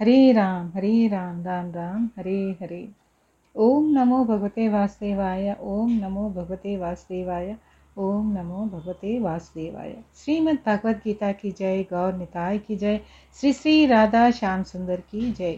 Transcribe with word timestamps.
హరే 0.00 0.18
రామ్ 0.32 0.68
హరే 0.70 0.94
రామ్ 1.08 1.40
రామ్ 1.44 1.70
రామ్ 1.74 2.06
హరే 2.16 2.38
హరే 2.60 2.82
ఓం 3.54 3.84
నమో 3.94 4.18
భగవతే 4.24 4.64
వాసుదేవాయ 4.68 5.54
ఓం 5.72 5.90
నమో 6.00 6.24
భగవతే 6.30 6.72
వాసుదేవాయ 6.76 7.50
ఓం 7.96 8.24
నమో 8.34 8.60
భగవతే 8.72 9.12
వాసుదేవాయ 9.18 9.92
శ్రీమద్ 10.16 10.62
భగవద్గీత 10.66 11.22
की 11.34 11.50
जय 11.52 11.78
गौर 11.90 12.10
निताय 12.14 12.58
की 12.60 12.76
जय 12.76 12.96
श्री 13.38 13.52
श्री 13.52 13.74
राधा 13.86 14.24
श्याम 14.32 14.62
सुंदर 14.64 15.00
की 15.12 15.22
जय 15.32 15.56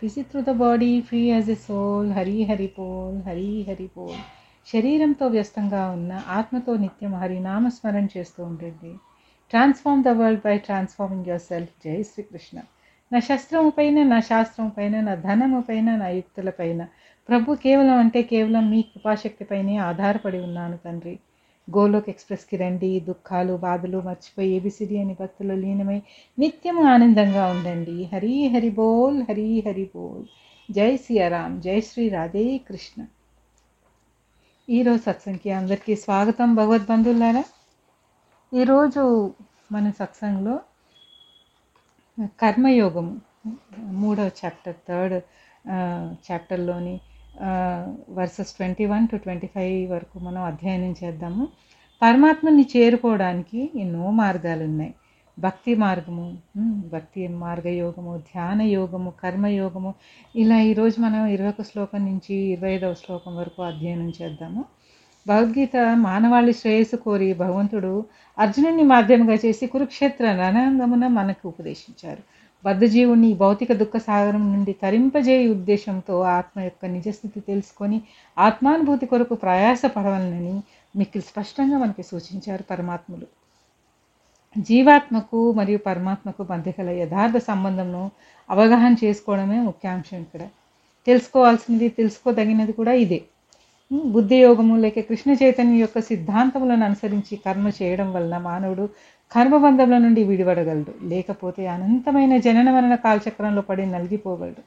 busy 0.00 0.22
through 0.22 0.40
the 0.40 0.52
body 0.56 0.90
free 1.00 1.20
as 1.24 1.48
a 1.50 1.56
soul 1.64 2.10
Hari 2.12 2.36
Hari 2.42 2.68
pole 2.76 3.16
Hari 3.26 3.50
Hari 3.68 3.86
pole 3.96 4.20
శరీరంతో 4.66 5.26
వ్యస్తంగా 5.26 5.82
ఉన్న 5.90 6.12
ఆత్మతో 6.36 6.72
నిత్యం 6.76 7.14
హరి 7.14 7.38
నామస్మరణ 7.40 8.06
చేస్తూ 8.14 8.40
ఉంటుంది 8.44 8.92
Transform 9.49 10.03
the 10.03 10.07
world 10.07 10.41
by 10.45 10.57
transforming 10.57 11.25
yourself 11.41 11.69
జై 11.85 12.03
శ్రీకృష్ణ. 12.03 12.59
నా 13.13 13.19
శస్త్రము 13.19 13.69
పైన 13.69 14.03
నా 14.03 14.19
శాస్త్రము 14.19 14.71
పైన 14.77 15.01
నా 15.01 15.15
ధనము 15.15 15.61
పైన 15.61 15.95
నా 15.95 16.07
యుక్తుల 16.07 16.49
పైన. 16.49 16.87
ప్రభు 17.29 17.55
కేవలం 17.55 17.97
అంటే 17.97 18.21
కేవలం 18.21 18.69
మీ 18.69 18.81
కృపాశక్తిపైనే 18.81 19.77
ఆధారపడి 19.77 20.39
ఉన్నాను 20.39 20.77
తండ్రి. 20.77 21.19
గోలోక్ 21.77 22.09
ఎక్స్ప్రెస్కి 22.09 22.57
రండి. 22.57 22.99
దుఃఖాలు 22.99 23.57
బాధలు 23.57 24.01
మర్చిపోయి 24.01 24.49
ఏబిసిడి 24.49 24.99
అని 24.99 25.15
భక్తులు 25.19 25.53
లీనమై 25.53 26.01
నిత్యం 26.39 26.79
ఆనందంగా 26.79 27.47
ఉండండి. 27.47 28.09
హరి 28.13 28.47
హరి 28.47 28.69
బోల్ 28.69 29.23
హరి 29.29 29.63
హరి 29.67 29.89
బోల్. 29.95 30.25
జై 30.71 30.97
సియారాం 30.97 31.59
జై 31.59 31.81
శ్రీ 31.81 32.09
రాధే 32.09 32.57
కృష్ణ. 32.57 33.05
ఈరోజు 34.69 35.01
సత్సంగ్కి 35.01 35.51
అందరికీ 35.51 35.95
స్వాగతం. 35.95 36.55
భగవద్బంధువులారా 36.55 37.43
ఈరోజు 38.51 39.01
మన 39.71 39.85
సత్సంగ్లో 39.97 40.53
కర్మయోగము 42.41 43.13
మూడవ 44.01 44.27
chapter 44.39 44.77
third 44.87 45.15
చాప్టర్లోని 46.27 46.93
verses 48.17 48.53
twenty 48.57 48.85
one 48.85 49.07
to 49.11 49.17
twenty 49.25 49.47
five 49.55 49.91
వరకు 49.93 50.19
మనం 50.19 50.41
అధ్యయనం 50.43 50.93
చేద్దాము. 51.01 51.45
పరమాత్మని 52.01 52.65
చేరుకోవడానికి 52.75 53.59
ఎన్నో 53.83 54.05
మార్గాలు 54.21 54.63
ఉన్నాయి. 54.63 54.93
భక్తి 55.37 55.75
మార్గము 55.75 56.25
భక్తి 56.93 57.27
మార్గయోగము 57.43 58.13
ధ్యాన 58.31 58.61
యోగము 58.77 59.13
కర్మయోగము. 59.23 59.93
ఇలా 60.35 60.59
ఈరోజు 60.71 60.97
మనం 61.01 61.21
ఇరవై 61.35 61.51
ఒక 61.55 61.67
శ్లోకం 61.71 62.01
నుంచి 62.05 62.35
ఇరవై 62.53 62.73
ఐదవ 62.77 62.93
శ్లోకం 63.03 63.35
వరకు 63.41 63.61
అధ్యయనం 63.71 64.09
చేద్దాము. 64.21 64.63
భగవద్గీత 65.27 65.75
మానవాళి 65.97 66.53
శ్రేయస్సు 66.53 66.95
కోరి 66.95 67.33
భగవంతుడు 67.33 67.93
అర్జునుని 68.37 68.83
మాధ్యమంగా 68.83 69.37
చేసి 69.45 69.67
కురుక్షేత్ర 69.67 70.25
రణాంగమున 70.31 71.07
మనకు 71.07 71.47
ఉపదేశించారు. 71.47 72.21
బద్ధజీవుని 72.65 73.33
భౌతిక 73.33 73.71
దుఃఖ 73.73 73.97
సాగరం 73.97 74.53
నుండి 74.53 74.73
తరింపజేయ 74.73 75.47
ఉద్దేశంతో 75.47 76.21
ఆత్మ 76.21 76.59
యొక్క 76.59 76.85
నిజస్థితి 76.85 77.39
తెలుసుకొని 77.39 78.01
ఆత్మానుభూతి 78.37 79.05
కొరకు 79.05 79.35
ప్రయాసపడవలనని 79.35 80.55
మీకు 80.95 81.19
స్పష్టంగా 81.19 81.77
మనకి 81.77 82.03
సూచించారు 82.03 82.63
పరమాత్ములు. 82.63 83.27
జీవాత్మకు 84.55 85.39
మరియు 85.51 85.77
పరమాత్మకు 85.77 86.43
మధ్య 86.49 86.73
గల 86.81 86.89
యథార్థ 86.89 87.37
సంబంధంను 87.37 88.03
అవగాహన 88.49 88.95
చేసుకోవడమే 89.03 89.59
ముఖ్యాంశం 89.59 90.17
ఇక్కడ. 90.17 90.43
తెలుసుకోవాల్సినది 91.07 91.89
తెలుసుకోదగినది 91.89 92.73
కూడా 92.73 92.93
ఇదే. 92.93 93.19
బుద్ధి 93.91 94.35
యోగము 94.35 94.75
లేక 94.75 94.99
కృష్ణ 95.09 95.31
చైతన్యం 95.41 95.77
యొక్క 95.79 95.99
సిద్ధాంతములను 95.99 96.83
అనుసరించి 96.85 97.35
కర్మ 97.45 97.67
చేయడం 97.77 98.07
వలన 98.13 98.37
మానవుడు 98.37 98.85
కర్మబంధముల 99.31 99.97
నుండి 99.97 100.21
విడిపడగలడు. 100.23 100.93
లేకపోతే 101.11 101.67
అనంతమైన 101.67 102.33
జనన 102.37 102.67
మరణ 102.75 102.95
కాలచక్రంలో 102.95 103.61
పడి 103.61 103.85
నలిగిపోగలడు. 103.85 104.61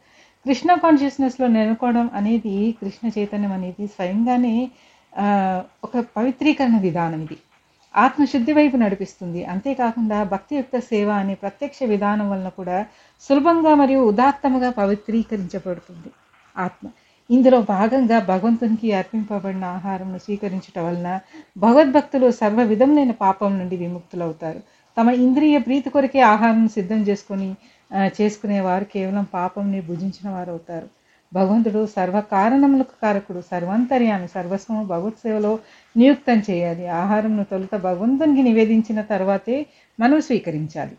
కృష్ణ 0.47 0.75
కాన్షియస్నెస్లో 0.75 1.47
నెలకోవడం 1.56 2.06
అనేది 2.19 2.54
కృష్ణ 2.81 3.10
చైతన్యం 3.19 3.53
అనేది 3.53 3.86
స్వయంగానే 3.86 4.54
ఒక 5.87 5.94
పవిత్రీకరణ 6.16 6.76
విధానం 6.87 7.20
ఇది. 7.26 7.38
ఆత్మశుద్ధి 7.94 8.52
వైపు 8.52 8.76
నడిపిస్తుంది. 8.76 9.41
అంతేకాకుండా 9.44 10.19
భక్తియుక్త 10.32 10.78
సేవ 10.91 11.08
అనే 11.22 11.34
ప్రత్యక్ష 11.34 11.78
విధానం 11.92 12.26
వలన 12.32 12.48
కూడా 12.60 12.78
సులభంగా 13.25 13.75
మరియు 13.75 14.00
ఉదాత్తముగా 14.12 14.70
పవిత్రీకరించబడుతుంది 14.81 16.10
ఆత్మ. 16.56 16.87
ఇందులో 17.31 17.59
భాగంగా 17.75 18.19
భగవంతునికి 18.33 18.89
అర్పింపబడిన 18.93 19.65
ఆహారంను 19.77 20.19
స్వీకరించటం 20.19 20.85
వలన 20.87 21.09
భగవద్భక్తులు 21.65 22.29
సర్వ 22.31 22.61
విధములైన 22.63 23.13
పాపం 23.25 23.59
నుండి 23.59 23.77
విముక్తులవుతారు. 23.77 24.61
తమ 24.97 25.09
ఇంద్రియ 25.25 25.59
ప్రీతి 25.59 25.89
కొరకే 25.91 26.21
ఆహారం 26.33 26.65
సిద్ధం 26.69 27.01
చేసుకొని 27.09 27.49
చేసుకునేవారు 28.19 28.87
కేవలం 28.95 29.25
పాపంని 29.35 29.81
భుజించిన 29.81 30.27
వారు 30.31 30.51
అవుతారు 30.51 30.89
భగవంతుడు 31.33 31.81
సర్వ 31.97 32.17
కారణములకు 32.35 32.95
కారకుడు 33.03 33.41
సర్వాంతర్యాన్ని 33.51 34.29
సర్వస్వము 34.29 34.83
భగవత్ 34.85 35.21
సేవలో 35.25 35.53
నియుక్తం 35.97 36.39
చేయాలి. 36.51 36.85
ఆహారంను 37.03 37.45
తొలుత 37.45 37.75
భగవంతునికి 37.89 38.43
నివేదించిన 38.43 39.01
తర్వాతే 39.12 39.57
మనం 39.99 40.21
స్వీకరించాలి. 40.21 40.97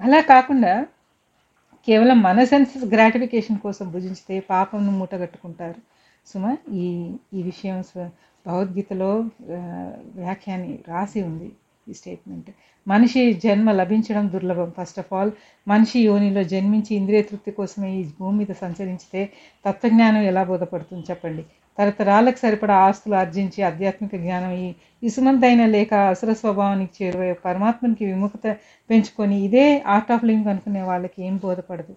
అలా 0.00 0.20
కాకుండా 0.32 0.72
కేవలం 1.88 2.18
మన 2.26 2.44
సెన్సెస్ 2.50 2.84
గ్రాటిఫికేషన్ 2.94 3.58
కోసం 3.64 3.86
భుజించితే 3.94 4.36
పాపంను 4.52 4.92
మూటగట్టుకుంటారు. 5.00 5.80
సుమ 6.26 6.44
ఈ 6.82 6.86
ఈ 7.38 7.40
విషయం 7.50 7.78
భగవద్గీతలో 8.46 9.10
వ్యాఖ్యాని 10.20 10.70
రాసి 10.90 11.20
ఉంది 11.28 11.48
ఈ 11.90 11.94
స్టేట్మెంట్ 11.98 12.48
మనిషి 12.86 13.22
జన్మ 13.44 13.68
లభించడం 13.80 14.24
దుర్లభం. 14.34 14.68
ఫస్ట్ 14.78 14.98
ఆఫ్ 15.02 15.12
ఆల్ 15.18 15.32
మనిషి 15.66 15.98
యోనిలో 16.08 16.42
జన్మించి 16.52 16.92
ఇంద్రియ 17.00 17.20
తృప్తి 17.30 17.50
కోసమే 17.58 17.90
ఈ 18.00 18.02
భూమి 18.18 18.36
మీద 18.40 18.52
సంచరించితే 18.62 19.20
తత్వజ్ఞానం 19.64 20.22
ఎలా 20.30 20.42
బోధపడుతుంది 20.50 21.04
చెప్పండి. 21.10 21.44
తరతరాలకు 21.78 22.38
సరిపడా 22.44 22.74
ఆస్తులు 22.86 23.14
ఆర్జించి 23.20 23.60
ఆధ్యాత్మిక 23.68 24.14
జ్ఞానం 24.24 24.52
ఈ 24.64 24.66
ఇసుమంతైన 25.08 25.62
లేక 25.76 25.92
అసుర 26.12 26.32
స్వభావానికి 26.40 26.92
చేరువే 26.98 27.30
పరమాత్మనికి 27.46 28.04
విముఖత 28.10 28.46
పెంచుకొని 28.90 29.36
ఇదే 29.46 29.66
ఆర్ట్ 29.94 30.12
ఆఫ్ 30.16 30.26
లివింగ్ 30.28 30.50
అనుకునే 30.52 30.82
వాళ్ళకి 30.90 31.18
ఏం 31.28 31.36
బోధపడదు. 31.44 31.94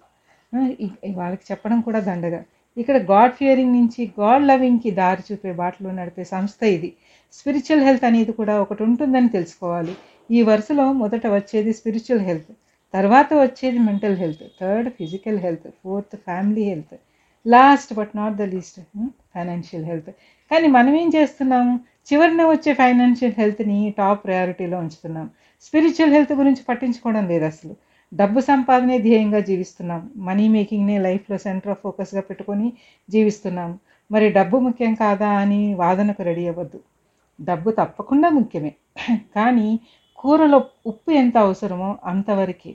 వాళ్ళకి 1.20 1.44
చెప్పడం 1.50 1.78
కూడా 1.88 2.00
దండగా. 2.10 2.40
ఇక్కడ 2.76 2.96
గాడ్ 3.12 3.34
ఫియరింగ్ 3.38 3.76
నుంచి 3.78 4.00
గాడ్ 4.20 4.44
లవింగ్కి 4.50 4.90
దారి 5.00 5.22
చూపే 5.28 5.52
బాటలో 5.60 5.90
నడిపే 5.98 6.24
సంస్థ 6.34 6.60
ఇది. 6.76 6.90
స్పిరిచువల్ 7.38 7.84
హెల్త్ 7.86 8.06
అనేది 8.10 8.32
కూడా 8.40 8.54
ఒకటి 8.64 8.82
ఉంటుందని 8.88 9.30
తెలుసుకోవాలి. 9.36 9.94
ఈ 10.30 10.38
వరుసలో 10.50 10.86
మొదట 11.02 11.24
వచ్చేది 11.38 11.72
స్పిరిచువల్ 11.78 12.24
హెల్త్ 12.28 12.52
తర్వాత 12.94 13.30
వచ్చేది 13.44 13.80
mental 13.88 14.16
health 14.22 14.44
third 14.60 14.88
physical 14.98 15.40
health 15.44 15.68
fourth 15.80 16.16
family 16.26 16.64
health. 16.70 16.94
Last 17.48 17.94
but 17.94 18.10
not 18.16 18.36
the 18.36 18.42
least 18.42 18.80
financial 19.34 19.84
health 19.84 20.10
కానీ 20.50 20.68
మనం 20.68 20.96
ఏం 20.96 21.10
చేస్తున్నాం? 21.16 21.80
చివరిన 22.12 22.44
వచ్చే 22.44 22.72
ఫైనాన్షియల్ 22.74 23.34
హెల్త్ని 23.38 23.94
టాప్ 23.98 24.24
ప్రయారిటీలో 24.24 24.78
ఉంచుతున్నాం. 24.78 25.30
స్పిరిచువల్ 25.62 26.12
హెల్త్ 26.12 26.32
గురించి 26.32 26.62
పట్టించుకోవడం 26.68 27.28
లేదు 27.28 27.44
అసలు. 27.44 27.76
డబ్బు 28.14 28.40
సంపాదనే 28.40 28.98
ధ్యేయంగా 28.98 29.40
జీవిస్తున్నాం. 29.40 30.10
మనీ 30.16 30.48
మేకింగ్నే 30.48 30.98
లైఫ్లో 30.98 31.38
సెంటర్ 31.38 31.70
ఆఫ్ 31.70 31.78
ఫోకస్గా 31.82 32.20
పెట్టుకొని 32.20 32.72
జీవిస్తున్నాం. 33.10 33.78
మరి 34.10 34.32
డబ్బు 34.32 34.58
ముఖ్యం 34.58 34.94
కాదా 34.94 35.28
అని 35.28 35.74
వాదనకు 35.74 36.22
రెడీ 36.22 36.48
అవ్వద్దు. 36.48 36.80
డబ్బు 37.40 37.70
తప్పకుండా 37.70 38.28
ముఖ్యమే. 38.28 38.74
కానీ 39.36 39.80
కూరలో 40.18 40.64
ఉప్పు 40.86 41.10
ఎంత 41.10 41.38
అవసరమో 41.38 41.98
అంతవరకే. 42.04 42.74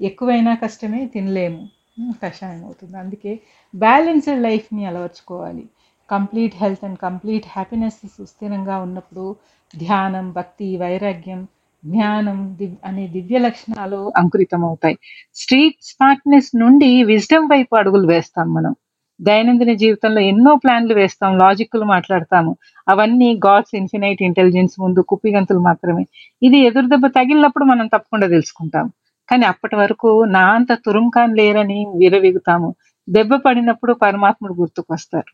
ఎక్కువైనా 0.00 0.54
కష్టమే 0.54 1.06
తినలేము. 1.06 1.79
కషాయం 2.24 2.64
అవుతుంది. 2.64 2.98
అందుకే 2.98 3.40
బ్యాలెన్స్డ్ 3.74 4.42
లైఫ్ని 4.42 4.84
అలవర్చుకోవాలి. 4.84 5.64
Complete 6.10 6.54
health 6.56 6.84
and 6.84 6.98
complete 6.98 7.44
happiness 7.48 8.06
సుస్థిరంగా 8.06 8.78
ఉన్నప్పుడు 8.78 9.36
ధ్యానం 9.76 10.32
భక్తి 10.32 10.76
వైరాగ్యం 10.76 11.48
జ్ఞానం 11.84 12.58
అనే 12.84 13.06
దివ్య 13.06 13.38
లక్షణాలు 13.38 14.12
అంకురితమవుతాయి. 14.16 14.98
స్ట్రీట్ 15.34 15.76
స్మార్ట్నెస్ 15.82 16.50
నుండి 16.56 17.04
విజ్డమ్ 17.04 17.46
వైపు 17.46 17.76
అడుగులు 17.76 18.06
వేస్తాం 18.06 18.54
మనం. 18.54 18.74
దైనందిన 19.20 19.72
జీవితంలో 19.74 20.20
ఎన్నో 20.20 20.56
ప్లాన్లు 20.56 20.94
వేస్తాం 20.94 21.38
లాజిక్లు 21.38 21.84
మాట్లాడతాము. 21.84 22.56
అవన్నీ 22.88 23.40
గాడ్స్ 23.46 23.76
ఇన్ఫినైట్ 23.76 24.22
ఇంటెలిజెన్స్ 24.22 24.80
ముందు 24.80 25.00
కుప్పిగంతులు 25.00 25.58
మాత్రమే. 25.58 26.06
ఇది 26.42 26.58
ఎదురుదెబ్బ 26.58 27.06
తగిలినప్పుడు 27.06 27.64
మనం 27.64 27.86
తప్పకుండా 27.86 28.26
తెలుసుకుంటాం. 28.26 28.92
కానీ 29.30 29.44
అప్పటి 29.52 29.76
వరకు 29.76 30.08
నా 30.36 30.44
అంత 30.54 30.72
తురుంకాన్ 30.84 31.36
లేరని 31.36 31.78
విరవిగుతాము 31.96 32.68
దెబ్బ 33.08 33.34
పడినప్పుడు 33.44 33.92
పరమాత్ముడు 34.02 34.54
గుర్తుకు 34.54 34.90
వస్తారు 34.92 35.30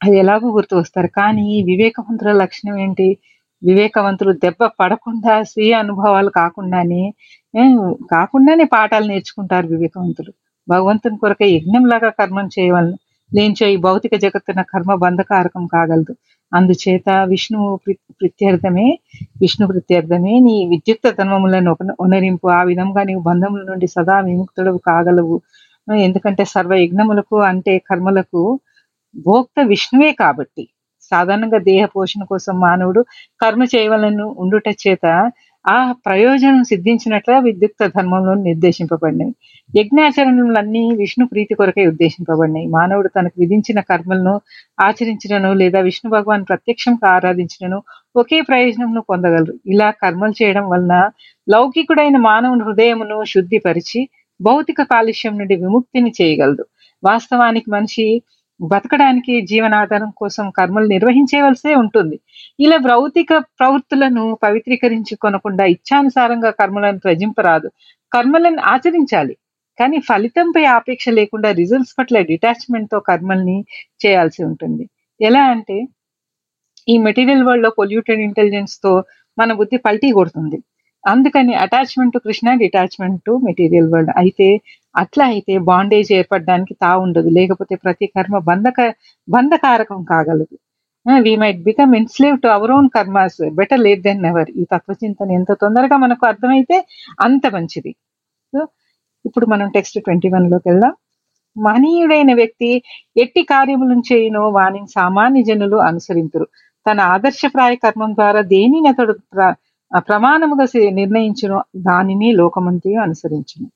అది 0.00 0.16
ఎలాగో 0.16 0.48
గుర్తు 0.56 0.74
వస్తారు 0.76 1.10
కానీ 1.18 1.44
ఈ 1.54 1.60
వివేకవంతుల 1.70 2.32
లక్షణం 2.42 2.76
ఏంటి? 2.78 3.06
వివేకవంతులు 3.62 4.32
దెబ్బ 4.44 4.62
పడకుండా 4.80 5.34
స్వీయ 5.42 5.72
అనుభవాలు 5.84 6.30
కాకుండానే 6.36 7.02
కాకుండానే 8.12 8.64
పాఠాలు 8.74 9.06
నేర్చుకుంటారు 9.06 9.66
వివేకవంతులు. 9.66 10.32
భగవంతుని 10.68 11.16
కొరకే 11.18 11.46
యజ్ఞంలాగా 11.50 12.10
కర్మం 12.20 12.46
చేయవలను 12.56 12.96
లేంచో 13.32 13.66
ఈ 13.66 13.76
భౌతిక 13.86 14.14
జగత్తున 14.24 14.60
కర్మ 14.72 14.92
బంధకారకం 15.04 15.64
కాగలదు. 15.74 16.12
అందుచేత 16.52 17.08
విష్ణువు 17.32 17.70
ప్రత్యర్థమే 18.20 18.86
విష్ణు 19.42 19.64
ప్రత్యర్థమే 19.66 20.34
నీ 20.38 20.54
విద్యుక్త 20.70 21.08
ధర్మములను 21.18 21.72
ఉనరింపు 22.00 22.48
ఆ 22.50 22.60
విధంగా 22.62 23.02
నీవు 23.02 23.22
బంధముల 23.22 23.62
నుండి 23.70 23.88
సదా 23.96 24.16
విముక్తుడవు 24.20 24.80
కాగలవు. 24.88 25.36
ఎందుకంటే 25.88 26.42
సర్వ 26.54 26.72
యజ్ఞములకు 26.82 27.36
అంటే 27.50 27.74
కర్మలకు 27.88 28.42
భోక్త 29.14 29.58
విష్ణువే 29.66 30.10
కాబట్టి. 30.22 30.64
సాధారణంగా 31.12 31.58
దేహ 31.68 31.82
పోషణ 31.94 32.22
కోసం 32.32 32.54
మానవుడు 32.60 33.00
కర్మ 33.40 33.62
చేయవలను 33.74 34.26
ఉండుట 34.42 34.68
చేత 34.82 35.06
ఆ 35.68 35.78
ప్రయోజనం 36.06 36.60
సిద్ధించినట్ల 36.62 37.32
విద్యుక్త 37.38 37.86
ధర్మంలో 37.86 38.34
నిర్దేశింపబడినవి. 38.42 39.32
యజ్ఞాచరణలన్నీ 39.70 40.82
విష్ణు 40.96 41.24
ప్రీతి 41.26 41.54
కొరకై 41.54 41.84
ఉద్దేశింపబడినాయి 41.86 42.66
మానవుడు 42.66 43.08
తనకు 43.08 43.36
విధించిన 43.38 43.80
కర్మలను 43.90 44.34
ఆచరించినను 44.80 45.50
లేదా 45.52 45.80
విష్ణు 45.80 46.08
భగవాన్ 46.10 46.44
ప్రత్యక్షంగా 46.48 47.08
ఆరాధించినను 47.16 47.78
ఒకే 48.16 48.40
ప్రయోజనంను 48.40 49.02
పొందగలరు. 49.10 49.54
ఇలా 49.66 49.90
కర్మలు 50.02 50.34
చేయడం 50.42 50.64
వలన 50.68 50.94
లౌకికుడైన 51.48 52.16
మానవుని 52.28 52.64
హృదయమును 52.64 53.18
శుద్ధిపరిచి 53.24 54.00
భౌతిక 54.40 54.80
కాలుష్యం 54.92 55.34
నుండి 55.38 55.54
విముక్తిని 55.56 56.12
చేయగలదు. 56.20 56.64
వాస్తవానికి 57.02 57.68
మనిషి 57.70 58.06
బతకడానికి 58.60 59.40
జీవనాధారం 59.40 60.10
కోసం 60.16 60.50
కర్మలు 60.50 60.86
నిర్వహించేవలసే 60.86 61.74
ఉంటుంది. 61.74 62.20
ఇలా 62.60 62.76
భౌతిక 62.76 63.36
ప్రవృత్తులను 63.38 64.38
పవిత్రీకరించుకొనకుండా 64.42 65.64
ఇచ్ఛానుసారంగా 65.64 66.50
కర్మలను 66.50 66.98
త్యజింపరాదు. 66.98 67.68
కర్మలను 68.12 68.62
ఆచరించాలి. 68.62 69.36
కానీ 69.78 70.00
ఫలితంపై 70.00 70.64
ఆపేక్ష 70.64 71.08
లేకుండా 71.08 71.50
రిజల్ట్స్ 71.52 71.94
పట్ల 71.98 72.20
డిటాచ్మెంట్తో 72.20 73.00
కర్మల్ని 73.00 73.64
చేయాల్సి 74.06 74.44
ఉంటుంది. 74.44 74.84
ఎలా 75.20 75.42
అంటే 75.44 75.76
ఈ 76.88 76.98
మెటీరియల్ 76.98 77.44
వరల్డ్లో 77.44 77.70
పొల్యూటెడ్ 77.70 78.20
ఇంటెలిజెన్స్తో 78.20 79.04
మన 79.38 79.52
బుద్ధి 79.52 79.76
పల్టీ 79.76 80.12
కొడుతుంది. 80.12 80.58
అందుకని 81.04 81.54
attachment 81.64 82.14
to 82.14 82.20
Krishna 82.26 82.54
detachment 82.62 83.20
to 83.26 83.32
material 83.48 83.90
world 83.92 84.12
అయితే 84.22 84.48
అట్లా 84.94 85.24
అయితే 85.24 85.54
బాండేజ్ 85.70 86.10
ఏర్పడడానికి 86.18 86.74
తా 86.82 86.90
ఉండదు. 87.04 87.28
లేకపోతే 87.38 87.74
ప్రతి 87.84 88.06
కర్మ 88.16 88.36
బంధక 88.50 88.78
బంధకారకం 89.28 90.00
కాగలదు. 90.12 90.56
We 91.06 91.32
might 91.42 91.60
become 91.68 91.92
enslave 92.00 92.36
to 92.44 92.48
our 92.56 92.72
own 92.76 92.88
karmas 92.96 93.40
better 93.58 93.82
late 93.86 94.02
than 94.06 94.24
ever 94.30 94.50
ఈ 94.60 94.64
తత్వచింతన 94.72 95.30
ఎంత 95.38 95.52
తొందరగా 95.62 95.96
మనకు 96.04 96.24
అర్థమైతే 96.30 96.76
అంత 97.26 97.46
మంచిది. 97.56 97.92
సో 98.52 98.60
ఇప్పుడు 99.24 99.46
మనం 99.52 99.68
టెక్స్ట్ 99.76 99.98
ట్వంటీ 100.06 100.28
వన్లోకి 100.34 100.66
వెళ్దాం. 100.70 100.92
మహనీయుడైన 101.56 102.32
వ్యక్తి 102.40 102.70
ఎట్టి 103.22 103.42
కార్యములను 103.52 104.02
చేయనో 104.10 104.42
వానిని 104.58 104.88
సామాన్య 104.98 105.42
జనులు 105.48 105.78
అనుసరింతురు. 105.88 106.46
తన 106.86 106.98
ఆదర్శప్రాయ 107.14 107.74
కర్మం 107.84 108.10
ద్వారా 108.18 108.40
దేనిని 108.54 108.88
అతడు 108.88 109.14
ప్రమాణముగా 109.96 110.64
నిర్ణయించిన 110.90 111.60
దానిని 111.76 112.32
లోకమంతి 112.32 112.96
అనుసరించును. 112.96 113.68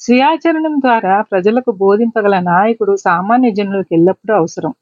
స్వీయాచరణం 0.00 0.80
ద్వారా 0.80 1.22
ప్రజలకు 1.22 1.70
బోధింపగల 1.70 2.40
నాయకుడు 2.40 2.96
సామాన్య 2.96 3.50
జనులకు 3.50 3.94
ఎల్లప్పుడూ 3.94 4.34
అవసరం. 4.34 4.74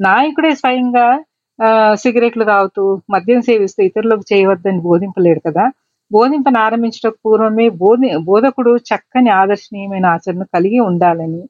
నాయకుడే 0.00 0.54
స్వయంగా 0.54 1.24
ఆ, 1.58 1.94
సిగరెట్లు 1.94 2.44
తాగుతూ 2.44 3.00
మద్యం 3.10 3.42
సేవిస్తూ 3.42 3.82
ఇతరులకు 3.82 4.34
చేయవద్దని 4.34 4.80
బోధింపలేడు 4.80 5.40
కదా. 5.46 5.72
బోధింపను 6.12 6.58
ఆరంభించటకు 6.58 7.18
పూర్వమే 7.26 7.68
బోధి 7.68 8.16
బోధకుడు 8.18 8.76
చక్కని 8.76 9.30
ఆదర్శనీయమైన 9.30 10.06
ఆచరణ 10.06 10.42
కలిగి 10.54 10.80
ఉండాలని 10.80 11.48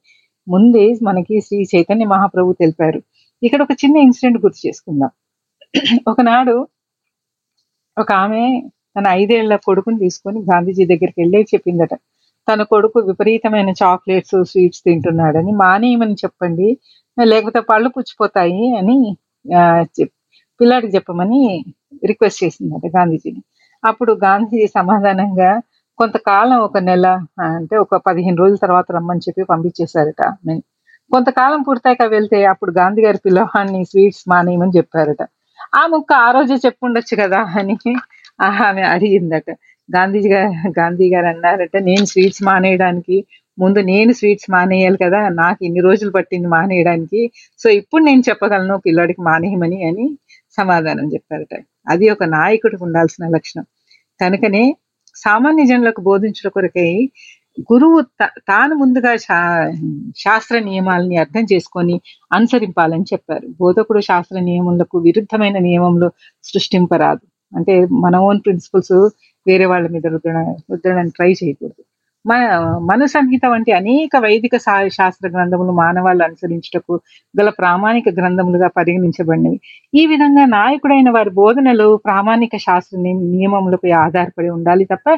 ముందే 0.48 0.94
మనకి 1.02 1.40
శ్రీ 1.40 1.64
చైతన్య 1.76 2.04
మహాప్రభు 2.06 2.52
తెలిపారు. 2.52 3.02
ఇక్కడ 3.42 3.62
ఒక 3.62 3.70
చిన్న 3.84 3.96
ఇన్సిడెంట్ 3.96 4.44
గుర్తు 4.44 4.68
చేసుకుందాం. 4.68 5.10
ఒకనాడు 6.10 6.54
ఒక 7.96 8.10
ఆమె 8.22 8.42
తన 8.96 9.04
ఐదేళ్ళ 9.20 9.54
కొడుకుని 9.66 9.98
తీసుకొని 10.04 10.38
గాంధీజీ 10.50 10.84
దగ్గరికి 10.90 11.18
వెళ్ళే 11.22 11.40
చెప్పిందట 11.52 11.94
తన 12.48 12.62
కొడుకు 12.72 12.98
విపరీతమైన 13.08 13.70
చాక్లెట్స్ 13.80 14.36
స్వీట్స్ 14.50 14.82
తింటున్నాడని 14.86 15.52
మానేయమని 15.62 16.16
చెప్పండి 16.22 16.68
లేకపోతే 17.18 17.60
పళ్ళు 17.70 17.88
పుచ్చిపోతాయి 17.96 18.64
అని 18.80 18.96
పిల్లాడికి 20.60 20.92
చెప్పమని 20.96 21.40
రిక్వెస్ట్ 22.10 22.40
చేసిందట 22.44 22.86
గాంధీజీని. 22.96 23.42
అప్పుడు 23.82 24.12
గాంధీజీ 24.26 24.68
సమాధానంగా 24.78 25.50
కొంతకాలం 25.98 26.58
ఒక 26.68 26.78
నెల 26.88 27.06
అంటే 27.48 27.74
ఒక 27.84 27.96
పదిహేను 28.06 28.38
రోజుల 28.42 28.58
తర్వాత 28.66 28.86
రమ్మని 28.96 29.24
చెప్పి 29.26 29.42
పంపించేశారట 29.52 30.22
కొంతకాలం 31.10 31.60
పూర్తయిక 31.68 32.02
వెళ్తే 32.16 32.38
అప్పుడు 32.52 32.72
గాంధీ 32.80 33.00
గారి 33.06 33.18
పిల్లవాడిని 33.26 33.80
స్వీట్స్ 33.90 34.24
మానేయమని 34.32 34.76
చెప్పారట. 34.78 35.22
ఆ 35.72 35.82
ముక్క 35.86 36.12
ఆ 36.22 36.30
రోజే 36.30 36.56
చెప్పుండొచ్చు 36.64 37.14
కదా 37.22 37.40
అని 37.58 37.74
ఆమె 38.64 38.82
అడిగిందట. 38.92 39.46
గాంధీజీ 39.88 40.28
గారు 40.32 40.48
గాంధీ 40.78 41.06
గారు 41.14 41.26
అన్నారట 41.26 41.76
నేను 41.88 42.04
స్వీట్స్ 42.06 42.42
మానేయడానికి 42.42 43.16
ముందు 43.58 43.80
నేను 43.88 44.12
స్వీట్స్ 44.18 44.48
మానేయాలి 44.50 44.98
కదా 45.04 45.20
నాకు 45.40 45.60
ఇన్ని 45.64 45.80
రోజులు 45.80 46.10
పట్టింది 46.10 46.48
మానేయడానికి 46.48 47.20
సో 47.60 47.68
ఇప్పుడు 47.80 48.02
నేను 48.04 48.22
చెప్పగలను 48.28 48.76
పిల్లాడికి 48.86 49.22
మానేయమని 49.22 49.78
అని 49.88 50.06
సమాధానం 50.58 51.06
చెప్పారట. 51.14 51.52
అది 51.88 52.06
ఒక 52.14 52.24
నాయకుడికి 52.36 52.82
ఉండాల్సిన 52.84 53.24
లక్షణం. 53.36 53.64
కనుకనే 54.20 54.64
సామాన్య 55.16 55.64
జనులకు 55.66 56.00
బోధించడం 56.02 56.50
కొరకై 56.50 56.88
గురువు 57.60 58.00
తాను 58.22 58.74
ముందుగా 58.74 59.16
శా- 59.16 59.76
శాస్త్ర 60.16 60.58
నియమాలని 60.58 61.16
అర్థం 61.16 61.46
చేసుకొని 61.52 62.00
అనుసరింపాలని 62.32 63.02
చెప్పారు. 63.02 63.48
బోధకుడు 63.60 64.00
శాస్త్ర 64.00 64.40
నియమములకు 64.40 64.98
విరుద్ధమైన 64.98 65.58
నియమంలో 65.58 66.10
సృష్టింపరాదు. 66.42 67.56
అంటే 67.56 67.86
మన 67.86 68.16
ఓన్ 68.16 68.40
ప్రిన్సిపల్స్ 68.44 69.10
వేరే 69.46 69.66
వాళ్ళ 69.66 69.88
మీద 69.88 70.06
రుద్ర 70.06 70.56
రుద్దడానికి 70.70 71.16
ట్రై 71.16 71.32
చేయకూడదు. 71.32 71.84
మన 72.24 72.42
మను 72.88 73.06
సంహిత 73.06 73.44
వంటి 73.46 73.70
అనేక 73.72 74.16
వైదిక 74.24 74.56
శాస్త్ర 74.96 75.28
గ్రంథములు 75.28 75.72
మానవాళ్ళు 75.80 76.22
అనుసరించుటకు 76.26 76.94
గల 77.34 77.48
ప్రామాణిక 77.60 78.08
గ్రంథములుగా 78.18 78.68
పరిగణించబడినవి. 78.76 79.58
ఈ 79.94 80.02
విధంగా 80.06 80.44
నాయకుడైన 80.56 81.10
వారి 81.10 81.30
బోధనలు 81.40 81.88
ప్రామాణిక 82.06 82.56
శాస్త్ర 82.66 82.98
నియమములపై 83.32 83.90
ఆధారపడి 84.04 84.50
ఉండాలి 84.58 84.84
తప్ప 84.92 85.08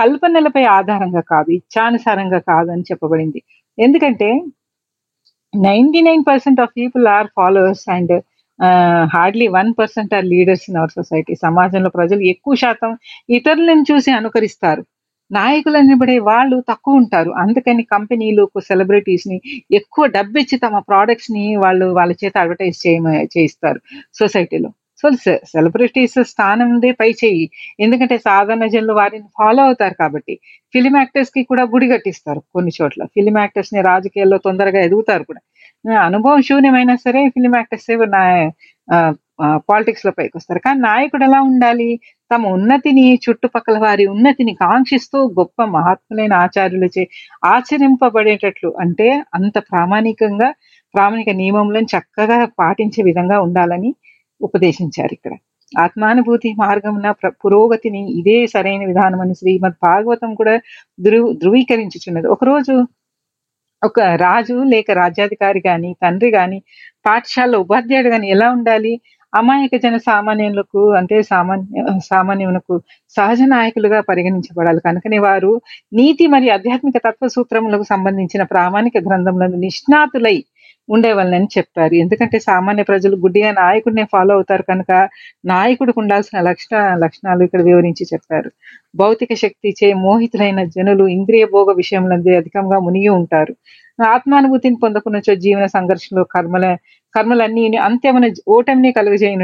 కల్పనలపై 0.00 0.64
ఆధారంగా 0.78 1.22
కాదు 1.32 1.50
ఇచ్చానుసారంగా 1.58 2.40
కాదు 2.52 2.70
అని 2.76 2.86
చెప్పబడింది. 2.90 3.42
ఎందుకంటే 3.78 4.30
ninety 5.54 6.00
nine 6.00 6.24
percent 6.30 6.60
of 6.60 6.74
people 6.76 7.06
are 7.16 7.28
followers 7.38 7.86
and 7.96 8.14
hardly 9.14 9.46
one 9.58 9.70
percent 9.78 10.12
are 10.16 10.26
leaders 10.32 10.64
in 10.70 10.78
our 10.80 10.92
society. 10.98 11.32
సమాజంలో 11.46 11.90
ప్రజలు 11.98 12.22
ఎక్కువ 12.32 12.54
శాతం 12.64 12.90
ఇతరులను 13.38 13.84
చూసి 13.90 14.10
అనుకరిస్తారు. 14.20 14.82
నాయకులు 15.32 15.76
అనబడే 15.76 16.18
వాళ్ళు 16.18 16.56
తక్కువ 16.68 16.94
ఉంటారు. 16.94 17.30
అందుకని 17.42 17.82
కంపెనీలు 17.94 18.44
సెలబ్రిటీస్ని 18.60 19.38
ఎక్కువ 19.72 20.06
డబ్బు 20.06 20.38
ఇచ్చి 20.38 20.58
తమ 20.58 20.78
ప్రోడక్ట్స్ని 20.88 21.44
వాళ్ళు 21.56 21.86
వాళ్ళ 21.98 22.12
చేత 22.24 22.34
అడ్వర్టైజ్ 22.38 22.78
చేయ 22.86 22.98
చేయిస్తారు 23.36 23.80
సొసైటీలో. 24.18 24.70
సో 25.02 25.08
సెలబ్రిటీస్ 25.52 26.18
స్థానం 26.32 26.70
పై 27.00 27.08
చేయి 27.22 27.44
ఎందుకంటే 27.80 28.16
సాధారణ 28.18 28.66
జనులు 28.66 28.94
వారిని 29.00 29.28
ఫాలో 29.38 29.62
అవుతారు 29.62 29.94
కాబట్టి. 30.00 30.34
ఫిలిం 30.74 30.94
యాక్టర్స్కి 30.96 31.42
కూడా 31.42 31.64
గుడి 31.72 31.86
కట్టిస్తారు 31.88 32.40
కొన్ని 32.54 32.72
చోట్ల. 32.78 33.02
ఫిలిం 33.14 33.38
యాక్టర్స్ని 33.38 33.80
రాజకీయాల్లో 33.82 34.38
తొందరగా 34.46 34.80
ఎదుగుతారు 34.80 35.24
కూడా. 35.30 35.40
అనుభవం 36.08 36.42
శూన్యమైనా 36.42 36.94
సరే 37.06 37.22
ఫిలిం 37.28 37.54
యాక్టర్స్ 37.56 37.90
పాలిటిక్స్లో 39.70 40.10
పైకి 40.18 40.34
వస్తారు. 40.38 40.60
కానీ 40.66 40.78
నాయకుడు 40.80 41.24
ఎలా 41.24 41.38
ఉండాలి? 41.42 41.88
తమ 42.30 42.46
ఉన్నతిని 42.56 43.04
చుట్టుపక్కల 43.24 43.78
వారి 43.78 44.04
ఉన్నతిని 44.06 44.52
కాంక్షిస్తూ 44.54 45.18
గొప్ప 45.38 45.64
మహాత్ములైన 45.76 46.34
ఆచార్యులచే 46.44 47.04
ఆచరింపబడేటట్లు 47.44 48.70
అంటే 48.80 49.08
అంత 49.34 49.56
ప్రామాణికంగా 49.70 50.48
ప్రామాణిక 50.94 51.30
నియమంలో 51.40 51.80
చక్కగా 51.94 52.38
పాటించే 52.60 53.02
విధంగా 53.02 53.36
ఉండాలని 53.40 53.90
ఉపదేశించారు 54.42 55.14
ఇక్కడ. 55.14 55.32
ఆత్మానుభూతి 55.78 56.54
మార్గమున 56.58 57.10
ప్ర- 57.10 57.32
పురోగతిని 57.44 58.12
ఇదే 58.12 58.46
సరైన 58.46 58.86
విధానం 58.86 59.20
అని 59.20 59.34
శ్రీమద్ 59.34 59.74
భాగవతం 59.82 60.34
కూడా 60.34 60.60
ధృవ 61.00 61.32
ధృవీకరించుచున్నది. 61.32 62.26
ఒకరోజు 62.26 62.86
ఒక 63.84 64.00
రాజు 64.00 64.62
లేక 64.62 64.90
రాజ్యాధికారి 64.90 65.62
గాని 65.66 65.96
తండ్రి 66.02 66.30
గాని 66.30 66.62
పాఠశాల 67.06 67.56
ఉపాధ్యాయుడు 67.56 68.08
గాని 68.08 68.28
ఎలా 68.28 68.50
ఉండాలి? 68.50 69.00
అమాయక 69.34 69.76
జన 69.76 69.96
సామాన్యులకు 69.96 70.90
అంటే 70.92 71.22
సామాన్య 71.22 71.84
సామాన్యులకు 72.04 72.82
సహజ 73.08 73.38
నాయకులుగా 73.42 74.00
పరిగణించబడాలి. 74.00 74.80
కనుకనే 74.80 75.18
వారు 75.18 75.60
నీతి 75.92 76.26
మరియు 76.26 76.52
ఆధ్యాత్మిక 76.52 76.94
తత్వ 76.98 77.28
సూత్రములకు 77.28 77.82
సంబంధించిన 77.82 78.42
ప్రామాణిక 78.42 78.92
గ్రంథములను 79.08 79.56
నిష్ణాతులై 79.56 80.44
ఉండేవాళ్ళని 80.88 81.48
చెప్పారు. 81.58 81.94
ఎందుకంటే 81.94 82.38
సామాన్య 82.38 82.82
ప్రజలు 82.82 83.16
గుడ్డిగా 83.16 83.50
నాయకుడినే 83.52 84.04
ఫాలో 84.04 84.34
అవుతారు 84.34 84.62
కనుక 84.62 85.08
నాయకుడికి 85.44 85.98
ఉండాల్సిన 85.98 86.40
లక్షణ 86.40 86.94
లక్షణాలు 86.94 87.42
ఇక్కడ 87.42 87.62
వివరించి 87.62 88.06
చెప్పారు. 88.14 88.50
భౌతిక 88.96 89.34
శక్తి 89.34 89.74
చే 89.84 89.92
మోహితులైన 89.94 90.64
జనులు 90.64 91.06
ఇంద్రియ 91.08 91.44
భోగ 91.44 91.72
విషయంలో 91.76 92.36
అధికంగా 92.36 92.78
మునిగి 92.78 93.08
ఉంటారు. 93.08 93.54
ఆత్మానుభూతిని 94.02 94.76
పొందకుండా 94.82 95.34
జీవన 95.34 95.66
సంఘర్షణలో 95.66 96.24
కర్మల 96.24 96.76
కర్మలన్నీ 97.14 97.76
అంత్యమైన 97.76 98.32
ఓటమిని 98.48 98.92
కలుగజేయన 98.92 99.42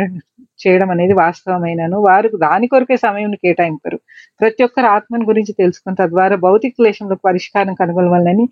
చేయడం 0.66 0.90
అనేది 0.90 1.12
వాస్తవమైనను. 1.12 1.98
వారు 2.08 2.28
దాని 2.36 2.66
కొరకే 2.66 2.96
సమయం 2.96 3.30
కేటాయింపరు. 3.34 3.98
ప్రతి 4.40 4.64
ఒక్కరు 4.64 4.86
ఆత్మను 4.86 5.24
గురించి 5.26 5.52
తెలుసుకుని 5.52 5.96
తద్వారా 6.00 6.36
భౌతిక 6.36 6.74
క్లేశంలో 6.76 7.16
పరిష్కారం 7.24 7.74
కనుగొనవాలని 7.74 8.48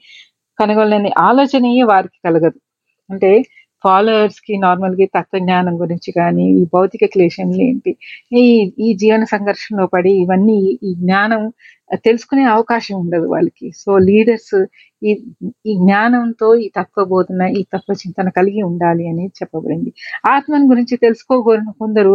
కనుగొనని 0.58 1.12
ఆలోచనయే 1.18 1.82
వారికి 1.82 2.18
కలగదు. 2.24 2.58
అంటే 3.10 3.30
ఫాలోవర్స్కి 3.84 4.54
నార్మల్గా 4.56 5.06
తత్వజ్ఞానం 5.16 5.74
గురించి 5.82 6.10
కానీ 6.12 6.44
ఈ 6.60 6.62
భౌతిక 6.72 7.04
క్లేశంలు 7.04 7.60
ఏంటి 7.62 7.92
ఈ 8.32 8.44
ఈ 8.78 8.88
జీవన 8.94 9.24
సంఘర్షణలో 9.34 9.86
పడి 9.86 10.12
ఇవన్నీ 10.22 10.56
ఈ 10.82 10.90
జ్ఞానం 10.94 11.42
తెలుసుకునే 12.04 12.44
అవకాశం 12.46 12.94
ఉండదు 13.00 13.26
వాళ్ళకి. 13.26 13.66
సో 13.82 13.90
లీడర్స్ 14.08 14.56
ఈ 15.02 15.10
ఈ 15.66 15.72
జ్ఞానంతో 15.76 16.48
ఈ 16.56 16.66
తత్వ 16.76 17.04
బోధన 17.04 17.42
ఈ 17.58 17.62
తత్వ 17.74 17.94
చింతన 18.02 18.28
కలిగి 18.38 18.62
ఉండాలి 18.62 19.04
అని 19.08 19.26
చెప్పబడింది. 19.38 19.90
ఆత్మను 20.26 20.68
గురించి 20.70 20.96
తెలుసుకోగోరిన 20.96 21.70
కొందరు 21.78 22.14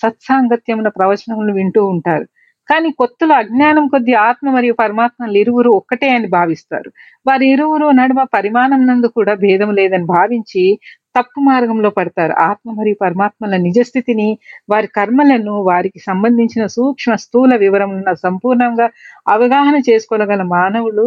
సత్సాంగత్యమున 0.00 0.88
ప్రవచనములు 0.98 1.52
వింటూ 1.52 1.82
ఉంటారు. 1.86 2.26
కానీ 2.70 2.88
కొత్తలో 3.00 3.34
అజ్ఞానం 3.42 3.84
కొద్ది 3.88 4.12
ఆత్మ 4.28 4.46
మరియు 4.56 4.74
పరమాత్మలు 4.82 5.36
ఇరువురు 5.42 5.70
ఒక్కటే 5.80 6.08
అని 6.16 6.28
భావిస్తారు. 6.36 6.88
వారి 7.26 7.44
ఇరువురు 7.54 7.86
నడుమ 8.00 8.20
పరిమాణం 8.36 8.82
నందు 8.86 9.08
కూడా 9.18 9.34
భేదం 9.44 9.70
లేదని 9.78 10.06
భావించి 10.16 10.64
తప్పు 11.16 11.38
మార్గంలో 11.48 11.90
పడతారు. 11.90 12.34
ఆత్మ 12.48 12.68
మరియు 12.78 12.96
పరమాత్మల 13.04 13.54
నిజస్థితిని 13.68 14.28
వారి 14.72 14.88
కర్మలను 14.98 15.54
వారికి 15.70 16.00
సంబంధించిన 16.08 16.64
సూక్ష్మ 16.76 17.14
స్థూల 17.24 17.54
వివరములను 17.64 18.14
సంపూర్ణంగా 18.26 18.86
అవగాహన 19.34 19.76
చేసుకోగల 19.88 20.42
మానవులు 20.56 21.06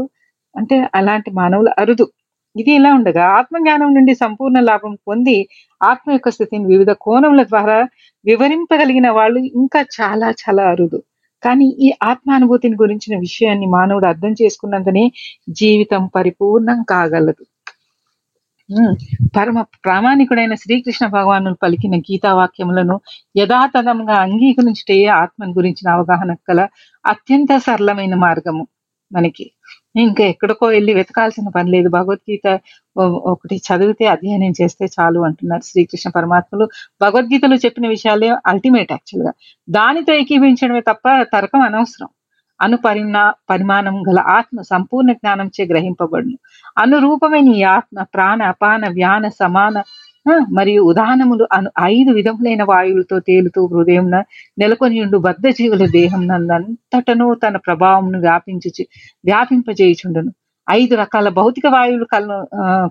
అంటే 0.56 0.78
అలాంటి 1.00 1.30
మానవులు 1.40 1.72
అరుదు. 1.82 2.06
ఇది 2.56 2.72
ఇలా 2.80 2.90
ఉండగా 2.98 3.24
ఆత్మజ్ఞానం 3.40 3.90
నుండి 3.98 4.14
సంపూర్ణ 4.16 4.58
లాభం 4.72 4.94
పొంది 5.08 5.38
ఆత్మ 5.82 6.08
యొక్క 6.12 6.30
స్థితిని 6.36 6.66
వివిధ 6.74 6.92
కోణముల 7.06 7.44
ద్వారా 7.52 7.78
వివరింపగలిగిన 8.26 9.08
వాళ్ళు 9.20 9.40
ఇంకా 9.62 9.82
చాలా 9.98 10.28
చాలా 10.44 10.64
అరుదు. 10.74 11.00
కానీ 11.44 11.68
ఈ 11.86 11.90
ఆత్మానుభూతిని 12.04 12.78
గురించిన 12.84 13.16
విషయాన్ని 13.20 13.68
మానవుడు 13.68 14.08
అర్థం 14.08 14.34
చేసుకున్నంతనే 14.42 15.06
జీవితం 15.62 16.04
పరిపూర్ణం 16.16 16.80
కాగలదు. 16.90 17.44
పరమ 19.36 19.58
ప్రామాణికుడైన 19.86 20.54
శ్రీకృష్ణ 20.56 21.06
భగవాను 21.08 21.50
పలికిన 21.64 21.96
గీతా 22.08 22.32
వాక్యములను 22.34 22.96
యథాతథంగా 23.38 24.16
అంగీకరించుటే 24.26 24.98
ఆత్మను 25.22 25.54
గురించిన 25.54 25.88
అవగాహన 25.90 26.32
గల 26.50 26.62
అత్యంత 27.06 27.58
సరళమైన 27.66 28.16
మార్గము 28.26 28.64
మనకి. 29.12 29.46
ఇంకా 29.96 30.24
ఎక్కడికో 30.26 30.66
వెళ్ళి 30.68 30.92
వెతకాల్సిన 30.94 31.48
పని 31.56 31.70
లేదు. 31.72 31.90
భగవద్గీత 31.90 32.46
ఒకటి 33.32 33.56
చదివితే 33.68 34.06
అధ్యయనం 34.06 34.54
చేస్తే 34.62 34.86
చాలు 34.96 35.20
అంటున్నారు 35.28 35.64
శ్రీకృష్ణ 35.70 36.10
పరమాత్మలు. 36.16 36.66
భగవద్గీతలో 37.02 37.58
చెప్పిన 37.66 37.86
విషయాలే 37.88 38.30
అల్టిమేట్ 38.46 38.92
యాక్చువల్గా 38.92 39.34
దానితో 39.70 40.14
ఏకీభించడమే 40.14 40.82
తప్ప 40.90 41.06
తర్కం 41.34 41.62
అనవసరం. 41.62 42.10
అనుపరిణా 42.60 43.22
పరిమాణం 43.50 43.96
గల 44.08 44.20
ఆత్మ 44.36 44.58
సంపూర్ణ 44.72 45.12
జ్ఞానం 45.14 45.48
చే 45.56 45.64
గ్రహింపబడును. 45.66 46.38
అనురూపమైన 46.78 47.50
ఈ 47.56 47.64
ఆత్మ 47.76 48.04
ప్రాణ 48.14 48.40
అపాన 48.54 48.84
వ్యాన 48.98 49.26
సమాన 49.42 49.76
మరియు 50.50 50.82
ఉదాహరణములు 50.84 51.46
అను 51.54 51.70
ఐదు 51.84 52.12
విధములైన 52.12 52.64
వాయువులతో 52.64 53.18
తేలుతూ 53.20 53.62
హృదయంన 53.68 54.18
నెలకొని 54.58 54.98
ఉండు 55.02 55.18
బద్ధ 55.18 55.48
జీవుల 55.48 55.86
దేహం 55.92 56.22
నందంతటను 56.28 57.28
తన 57.34 57.58
ప్రభావంను 57.58 58.20
వ్యాపించి 58.20 58.84
వ్యాపింపజేయుచుండును. 59.26 60.32
ఐదు 60.68 60.96
రకాల 60.96 61.30
భౌతిక 61.30 61.66
వాయువులు 61.68 62.06
కల్ 62.06 62.28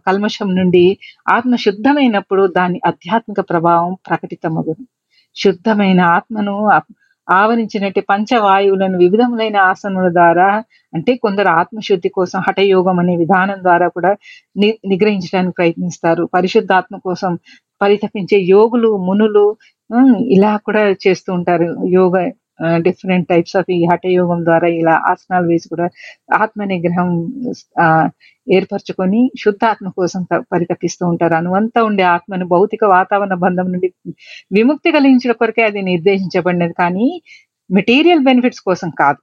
కల్మషం 0.07 0.49
నుండి 0.57 0.85
ఆత్మ 1.29 1.57
శుద్ధమైనప్పుడు 1.57 2.43
దాని 2.57 2.79
ఆధ్యాత్మిక 2.87 3.41
ప్రభావం 3.51 3.93
ప్రకటితమగును. 4.09 4.85
శుద్ధమైన 5.37 6.01
ఆత్మను 6.17 6.55
ఆవరించినట్టు 7.29 8.01
పంచవాయువులను 8.09 8.97
వివిధములైన 8.99 9.57
ఆసనముల 9.71 10.09
ద్వారా 10.13 10.49
అంటే 10.93 11.13
కొందరు 11.17 11.49
ఆత్మశుద్ధి 11.61 12.11
కోసం 12.11 12.39
హఠయోగం 12.49 12.99
అనే 12.99 13.15
విధానం 13.17 13.59
ద్వారా 13.63 13.87
కూడా 13.89 14.13
ని 14.57 14.69
నిగ్రహించడానికి 14.91 15.57
ప్రయత్నిస్తారు. 15.57 16.25
పరిశుద్ధాత్మ 16.35 16.97
కోసం 17.05 17.33
పరితపించే 17.81 18.39
యోగులు 18.49 18.91
మునులు 19.07 19.45
ఇలా 20.35 20.53
కూడా 20.67 20.83
చేస్తూ 21.05 21.31
ఉంటారు 21.39 21.69
యోగ 21.93 22.15
డిఫరెంట్ 22.77 23.29
టైప్స్ 23.29 23.57
ఆఫ్ 23.57 23.71
ఈ 23.71 23.85
హఠయోగం 23.93 24.45
ద్వారా 24.45 24.69
ఇలా 24.69 25.03
ఆసనాలు 25.07 25.47
వేసి 25.47 25.69
కూడా 25.69 25.87
ఆత్మ 26.35 26.65
నిగ్రహం 26.65 27.09
ఆ, 27.81 27.87
ఏర్పరచుకొని 28.53 29.31
శుద్ధాత్మ 29.39 29.89
కోసం 29.89 30.23
త- 30.23 30.45
పరితపిస్తూ 30.53 31.07
ఉంటారు. 31.07 31.35
అనువంతా 31.35 31.85
ఉండే 31.85 32.03
ఆత్మను 32.03 32.47
భౌతిక 32.47 32.85
వాతావరణ 32.85 33.35
బంధం 33.35 33.73
నుండి 33.73 33.89
విముక్తి 34.53 34.93
కలిగించడం 34.93 35.35
కొరకే 35.39 35.63
అది 35.63 35.83
నిర్దేశించబడినది. 35.83 36.73
కానీ 36.73 37.09
మెటీరియల్ 37.71 38.21
బెనిఫిట్స్ 38.21 38.61
కోసం 38.61 38.91
కాదు. 38.99 39.21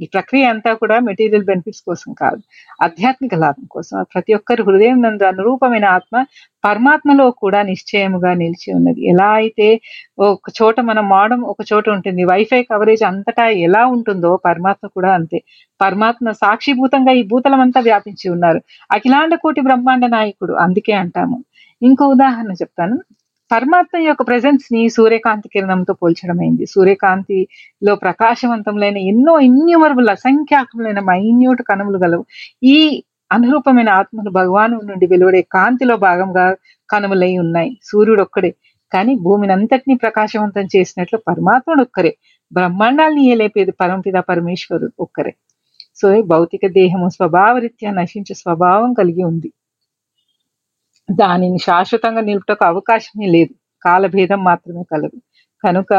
ఈ 0.00 0.06
ప్రక్రియ 0.06 0.44
అంతా 0.44 0.74
కూడా 0.74 0.96
మెటీరియల్ 1.00 1.44
బెనిఫిట్స్ 1.44 1.82
కోసం 1.88 2.10
కాదు 2.12 2.40
ఆధ్యాత్మిక 2.82 3.34
లాభం 3.34 3.66
కోసం. 3.70 3.96
ప్రతి 4.14 4.34
ఒక్కరి 4.34 4.62
హృదయం 4.62 5.02
నందు 5.02 5.24
అనురూపమైన 5.24 5.84
ఆత్మ 5.96 6.16
పరమాత్మలో 6.64 7.30
కూడా 7.42 7.62
నిశ్చయముగా 7.62 8.34
నిలిచి 8.34 8.74
ఉన్నది. 8.74 9.00
ఎలా 9.08 9.28
అయితే 9.32 9.68
ఒక 10.18 10.50
చోట 10.60 10.80
మన 10.80 11.00
మోడం 11.12 11.40
ఒక 11.42 11.60
చోట 11.72 11.88
ఉంటుంది 11.88 12.24
వైఫై 12.24 12.62
కవరేజ్ 12.62 13.02
అంతటా 13.02 13.46
ఎలా 13.66 13.86
ఉంటుందో 13.86 14.36
పరమాత్మ 14.44 14.86
కూడా 14.88 15.12
అంతే. 15.12 15.38
పరమాత్మ 15.80 16.30
సాక్షిభూతంగా 16.42 17.12
ఈ 17.12 17.22
భూతలమంతా 17.22 17.80
వ్యాపించి 17.80 18.28
ఉన్నారు. 18.30 18.60
అఖిలాండ 18.92 19.34
కోటి 19.34 19.60
బ్రహ్మాండ 19.60 20.06
నాయకుడు 20.06 20.52
అందుకే 20.64 20.92
అంటాము. 20.92 21.38
ఇంకో 21.82 22.06
ఉదాహరణ 22.06 22.52
చెప్తాను. 22.52 22.96
పరమాత్మ 23.50 23.98
యొక్క 23.98 24.22
ప్రెజెన్స్ని 24.22 24.88
సూర్యకాంతి 24.88 25.48
కిరణంతో 25.48 25.92
పోల్చడమైంది. 25.92 26.66
సూర్యకాంతిలో 26.66 27.94
ప్రకాశవంతములైన 27.94 28.96
ఎన్నో 29.12 29.40
ఇన్యూమరబుల్ 29.40 30.08
అసంఖ్యాకములైన 30.08 31.00
మైన్యూట్ 31.00 31.62
కణములు 31.62 31.98
గలవు. 31.98 32.24
ఈ 32.62 33.04
అనురూపమైన 33.30 33.88
ఆత్మలు 33.88 34.30
భగవాను 34.30 34.76
నుండి 34.80 35.06
వెలువడే 35.06 35.42
కాంతిలో 35.42 35.96
భాగంగా 35.96 36.46
కణములై 36.90 37.38
ఉన్నాయి. 37.38 37.70
సూర్యుడు 37.84 38.22
ఒక్కడే 38.22 38.50
కానీ 38.92 39.14
భూమిని 39.14 39.52
అంతటినీ 39.52 39.94
ప్రకాశవంతం 39.94 40.64
చేసినట్లు 40.76 41.18
పరమాత్ముడు 41.28 41.82
ఒక్కరే 41.82 42.12
బ్రహ్మాండాల్ని 42.52 43.22
ఏలేపేది 43.28 43.72
పరమపిత 43.72 44.14
పరమేశ్వరుడు 44.28 44.92
ఒక్కరే. 45.00 45.32
సో 46.00 46.22
భౌతిక 46.22 46.66
దేహము 46.66 47.08
స్వభావరీత్యా 47.08 47.90
నశించే 47.92 48.34
స్వభావం 48.34 48.92
కలిగి 48.92 49.22
ఉంది. 49.24 49.48
దానిని 51.10 51.58
శాశ్వతంగా 51.58 52.20
నిలుపుటకు 52.20 52.64
అవకాశమే 52.64 53.26
లేదు. 53.26 53.52
కాలభేదం 53.84 54.44
మాత్రమే 54.44 54.82
కలదు. 54.92 55.18
కనుక 55.64 55.92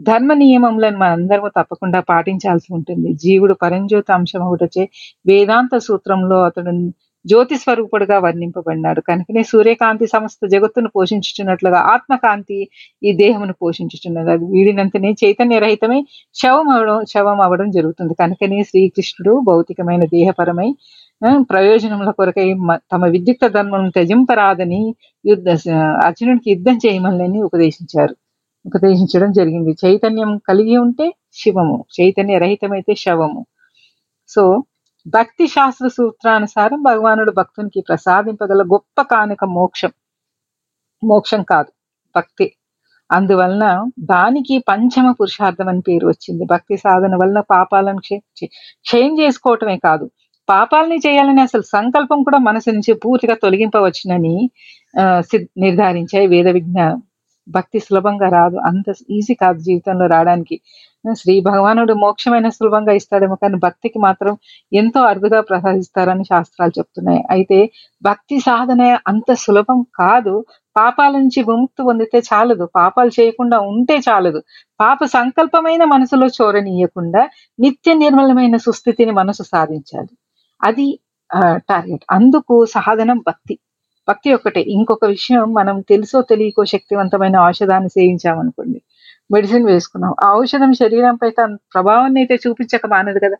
ధర్మ 0.00 0.32
నియమములను 0.34 0.98
మనందరము 0.98 1.48
తప్పకుండా 1.48 2.00
పాటించాల్సి 2.00 2.74
ఉంటుంది. 2.74 3.14
జీవుడు 3.14 3.54
పరంజ్యోతి 3.54 4.12
అంశం 4.12 4.40
ఒకటొచ్చే 4.40 4.88
వేదాంత 5.26 5.78
సూత్రంలో 5.78 6.42
అతడు 6.44 6.72
జ్యోతి 7.24 7.56
స్వరూపుడుగా 7.56 8.18
వర్ణింపబడినాడు. 8.18 9.00
కనుకనే 9.00 9.42
సూర్యకాంతి 9.42 10.06
సమస్త 10.06 10.46
జగత్తును 10.46 10.88
పోషించుచున్నట్లుగా 10.88 11.78
ఆత్మకాంతి 11.78 12.68
ఈ 13.02 13.12
దేహమును 13.12 13.52
పోషించుచున్నది. 13.62 14.30
అది 14.30 14.44
వీడినంతనే 14.44 15.14
చైతన్య 15.24 15.58
రహితమై 15.58 16.00
శవం 16.34 16.68
అవడం 16.68 17.04
శవం 17.04 17.40
అవడం 17.40 17.70
జరుగుతుంది. 17.70 18.14
కనుకనే 18.14 18.62
శ్రీకృష్ణుడు 18.62 19.40
భౌతికమైన 19.40 20.04
దేహపరమై 20.04 20.68
ప్రయోజనముల 21.42 22.10
కొరకై 22.10 22.52
మ- 22.54 22.76
తమ 22.76 23.06
విద్యుక్త 23.06 23.46
ధర్మం 23.46 23.90
త్యజింపరాదని 23.90 24.94
యుద్ధ 25.26 25.48
అర్జునుడికి 26.04 26.50
యుద్ధం 26.50 26.76
చేయమని 26.76 27.42
ఉపదేశించారు. 27.42 28.16
ఉపదేశించడం 28.66 29.32
జరిగింది. 29.32 29.76
చైతన్యం 29.84 30.38
కలిగి 30.38 30.76
ఉంటే 30.76 31.14
శివము 31.32 31.84
చైతన్య 32.00 32.38
రహితమైతే 32.38 32.94
శవము. 32.94 33.46
సో 34.28 34.64
భక్తి 35.06 35.46
శాస్త్ర 35.46 35.88
సూత్రానుసారం 35.88 36.82
భగవానుడు 36.82 37.30
భక్తునికి 37.30 37.80
ప్రసాదింపగల 37.80 38.62
గొప్ప 38.62 39.02
కానుక 39.02 39.44
మోక్షం. 39.44 39.90
మోక్షం 41.04 41.42
కాదు 41.42 41.72
భక్తి. 42.16 42.52
అందువలన 43.12 43.90
దానికి 44.00 44.64
పంచమ 44.68 45.12
పురుషార్థం 45.12 45.68
అని 45.68 45.80
పేరు 45.80 46.06
వచ్చింది. 46.06 46.44
భక్తి 46.44 46.76
సాధన 46.76 47.16
వలన 47.16 47.40
పాపాలను 47.40 48.00
క్షే- 48.00 48.48
క్షయం 48.82 49.20
చేసుకోవటమే 49.20 49.78
కాదు. 49.78 50.10
పాపాలని 50.48 50.96
చేయాలని 50.96 51.40
అసలు 51.40 51.62
సంకల్పం 51.62 52.22
కూడా 52.22 52.38
మనసు 52.38 52.70
నుంచి 52.70 52.94
పూర్తిగా 52.94 53.34
తొలగింపవచ్చునని 53.34 54.50
ఆ, 55.00 55.20
సిద్- 55.20 55.48
నిర్ధారించాయి 55.58 56.26
వేద 56.26 56.48
విజ్ఞానం 56.48 57.02
భక్తి 57.48 57.78
సులభంగా 57.78 58.28
రాదు. 58.28 58.56
అంత 58.56 58.94
ఈజీ 59.10 59.34
కాదు 59.34 59.58
జీవితంలో 59.58 60.06
రావడానికి. 60.06 60.60
శ్రీ 61.12 61.40
భగవానుడు 61.40 61.92
మోక్షమైన 61.92 62.48
సులభంగా 62.48 62.92
ఇస్తాడేమో 62.92 63.34
కానీ 63.34 63.54
భక్తికి 63.56 63.98
మాత్రం 63.98 64.36
ఎంతో 64.72 65.00
అరుదుగా 65.00 65.40
ప్రసాదిస్తారని 65.40 66.24
శాస్త్రాలు 66.24 66.78
చెప్తున్నాయి. 66.78 67.24
అయితే 67.30 67.70
భక్తి 68.02 68.40
సాధన 68.40 68.98
అంత 69.08 69.32
సులభం 69.32 69.86
కాదు. 69.94 70.44
పాపాల 70.76 71.12
నుంచి 71.12 71.42
విముక్తి 71.42 71.82
పొందితే 71.82 72.18
చాలదు. 72.18 72.68
పాపాలు 72.76 73.10
చేయకుండా 73.20 73.58
ఉంటే 73.60 73.98
చాలదు. 73.98 74.42
పాప 74.80 75.04
సంకల్పమైన 75.04 75.84
మనసులో 75.84 76.26
చోరనీయకుండా 76.26 77.28
నిత్య 77.60 77.94
నిర్మలమైన 77.94 78.56
సుస్థితిని 78.56 79.12
మనసు 79.12 79.42
సాధించాలి. 79.42 80.08
అది 80.60 80.86
టార్గెట్ 81.70 82.04
అందుకు 82.10 82.64
సాధనం 82.66 83.18
భక్తి. 83.18 83.54
భక్తి 84.08 84.34
ఒక్కటే. 84.34 84.60
ఇంకొక 84.76 85.04
విషయం 85.04 85.52
మనం 85.52 85.80
తెలుసో 85.80 86.22
తెలియకో 86.22 86.64
శక్తివంతమైన 86.64 87.36
ఔషధాన్ని 87.48 87.88
సేవించామనుకోండి. 87.88 88.78
మెడిసిన్ 89.30 89.66
వేసుకున్నాం. 89.66 90.14
ఆ 90.24 90.34
ఔషధం 90.34 90.72
శరీరంపై 90.72 91.30
తన 91.30 91.56
ప్రభావాన్ని 91.74 92.20
అయితే 92.20 92.36
చూపించక 92.46 92.86
మానదు 92.86 93.18
కదా. 93.24 93.38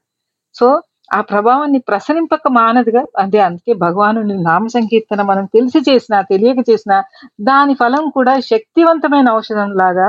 సో 0.55 0.67
ఆ 1.15 1.21
ప్రభావాన్ని 1.21 1.79
ప్రసరింపక 1.89 2.49
మానదుగా 2.51 3.03
అదే 3.19 3.39
అందుకే 3.41 3.73
భగవాను 3.75 4.21
నామ 4.43 4.67
సంకీర్తన 4.67 5.23
మనం 5.23 5.45
తెలిసి 5.55 5.81
చేసినా 5.91 6.21
తెలియక 6.23 6.71
చేసినా 6.71 6.97
దాని 7.41 7.75
ఫలం 7.75 8.11
కూడా 8.11 8.41
శక్తివంతమైన 8.41 9.29
ఔషధం 9.33 9.71
లాగా 9.73 10.09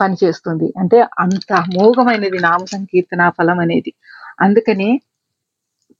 పనిచేస్తుంది. 0.00 0.72
అంటే 0.78 0.98
అంత 1.18 1.50
అమోఘమైనది 1.62 2.38
నామ 2.38 2.64
సంకీర్తన 2.64 3.28
ఫలం 3.38 3.58
అనేది. 3.60 3.92
అందుకని 4.40 4.88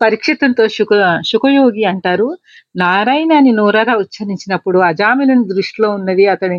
పరీక్షితంతో 0.02 0.68
శుక 0.68 0.92
శుకయోగి 1.26 1.84
అంటారు. 1.84 2.28
నారాయణ 2.76 3.32
అని 3.32 3.52
నోరారా 3.52 3.94
ఉచ్చరించినప్పుడు 3.96 4.78
అజామిలుని 4.78 5.44
దృష్టిలో 5.54 5.90
ఉన్నది 5.90 6.26
అతని 6.26 6.58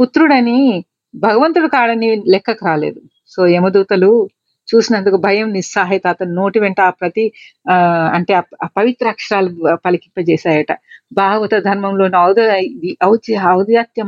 పుత్రుడని 0.00 0.84
భగవంతుడు 1.14 1.68
కాడని 1.68 2.08
లెక్కకు 2.28 2.64
రాలేదు. 2.66 3.00
సో 3.26 3.46
యమదూతలు 3.46 4.10
చూసినందుకు 4.68 5.16
భయం 5.26 5.48
నిస్సహాయత 5.52 6.06
అతని 6.06 6.32
నోటి 6.34 6.58
వెంట 6.60 6.80
ఆ 6.80 6.92
ప్రతి 7.00 7.24
ఆ 7.70 7.76
అంటే 8.16 8.32
ఆ 8.34 8.42
అక్షరాలు 9.12 9.50
పలికింపజేశాయట. 9.84 10.70
భాగవత 11.12 11.54
ధర్మంలోని 11.66 12.16
ఔద 12.18 12.40
ఔచి 13.04 13.34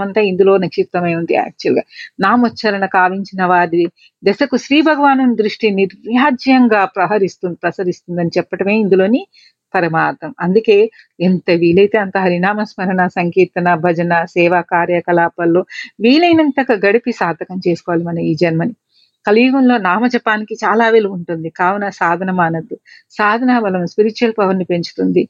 అంతా 0.07 0.21
ఇందులో 0.31 0.55
నిక్షిప్తమై 0.57 1.13
ఉంది 1.15 1.35
యాక్చువల్గా. 1.35 1.85
నామోచ్చరణ 2.21 2.85
కావించిన 2.97 3.43
వారి 3.53 3.83
దశకు 4.23 4.57
శ్రీ 4.57 4.79
భగవాను 4.83 5.27
దృష్టి 5.35 5.69
నిర్వ్యాజ్యంగా 5.81 6.83
ప్రహరిస్తుంది 6.97 7.59
ప్రసరిస్తుందని 7.63 8.35
చెప్పటమే 8.39 8.77
ఇందులోని 8.85 9.23
పరమార్థం. 9.75 10.31
అందుకే 10.41 10.77
ఎంత 11.21 11.51
వీలైతే 11.63 11.97
అంత 11.99 12.17
హరినామ 12.19 12.61
స్మరణ 12.71 13.03
సంకీర్తన 13.19 13.69
భజన 13.85 14.15
సేవా 14.35 14.61
కార్యకలాపాల్లో 14.75 15.63
వీలైనంతగా 16.01 16.77
గడిపి 16.87 17.13
సార్థకం 17.21 17.59
చేసుకోవాలి 17.69 18.05
మన 18.05 18.19
ఈ 18.31 18.35
జన్మని. 18.43 18.75
కలియుగంలో 19.27 19.77
నామజపానికి 19.79 20.55
చాలా 20.65 20.89
విలువ 20.89 21.13
ఉంటుంది 21.13 21.49
కావున 21.51 21.89
సాధన 21.89 22.31
మానద్దు. 22.31 22.77
సాధన 23.11 23.59
బలం 23.59 23.87
స్పిరిచువల్ 23.87 24.35
పవర్ని 24.39 24.65
పెంచుతుంది. 24.65 25.23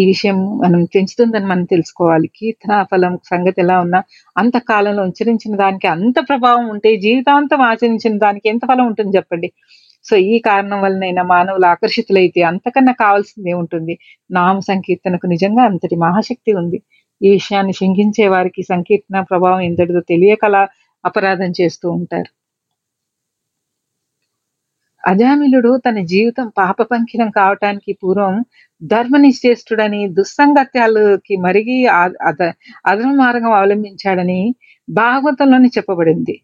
ఈ 0.00 0.02
విషయం 0.06 0.38
మనం 0.62 0.84
పెంచుతుందని 0.84 1.46
మనం 1.46 1.64
తెలుసుకోవాలి. 1.64 2.28
కీర్తన 2.36 2.82
ఫలం 2.92 3.18
సంగతి 3.24 3.60
ఎలా 3.60 3.80
ఉన్నా 3.80 4.00
అంత 4.36 4.58
కాలంలో 4.58 5.02
ఉచ్చరించిన 5.02 5.56
దానికి 5.56 5.86
అంత 5.86 6.14
ప్రభావం 6.28 6.68
ఉంటే 6.68 6.96
జీవితాంతం 6.96 7.62
ఆచరించిన 7.62 8.18
దానికి 8.18 8.48
ఎంత 8.48 8.62
ఫలం 8.70 8.86
ఉంటుంది 8.86 9.16
చెప్పండి? 9.16 9.50
సో 10.06 10.16
ఈ 10.16 10.38
కారణం 10.38 10.78
వలనైనా 10.82 11.22
మానవులు 11.22 11.66
ఆకర్షితులైతే 11.66 12.42
అంతకన్నా 12.42 12.92
కావాల్సింది 12.92 13.52
ఉంటుంది. 13.52 13.94
నామ 14.30 14.58
సంకీర్తనకు 14.58 15.26
నిజంగా 15.26 15.62
అంతటి 15.62 15.96
మహాశక్తి 15.96 16.52
ఉంది. 16.52 16.78
ఈ 17.20 17.30
విషయాన్ని 17.30 17.72
శంకించే 17.72 18.28
వారికి 18.28 18.62
సంకీర్తన 18.62 19.20
ప్రభావం 19.20 19.60
ఎంతటిదో 19.60 20.00
తెలియకలా 20.12 20.62
అపరాధం 21.04 21.50
చేస్తూ 21.60 21.90
ఉంటారు. 21.90 22.30
అజామిలుడు 25.04 25.70
తన 25.86 25.98
జీవితం 26.04 26.46
పాపపంకిలం 26.58 27.28
కావటానికి 27.30 27.92
పూర్వం 28.02 28.34
ధర్మనిశ్చేష్టుడని 28.82 30.00
దుస్సంగత్యాలకి 30.16 31.34
మరిగి 31.38 31.78
అధర్మ 32.30 33.10
మార్గం 33.14 33.52
అవలంబించాడని 33.52 34.40
భాగవతంలోనే 34.88 35.68
చెప్పబడింది. 35.76 36.34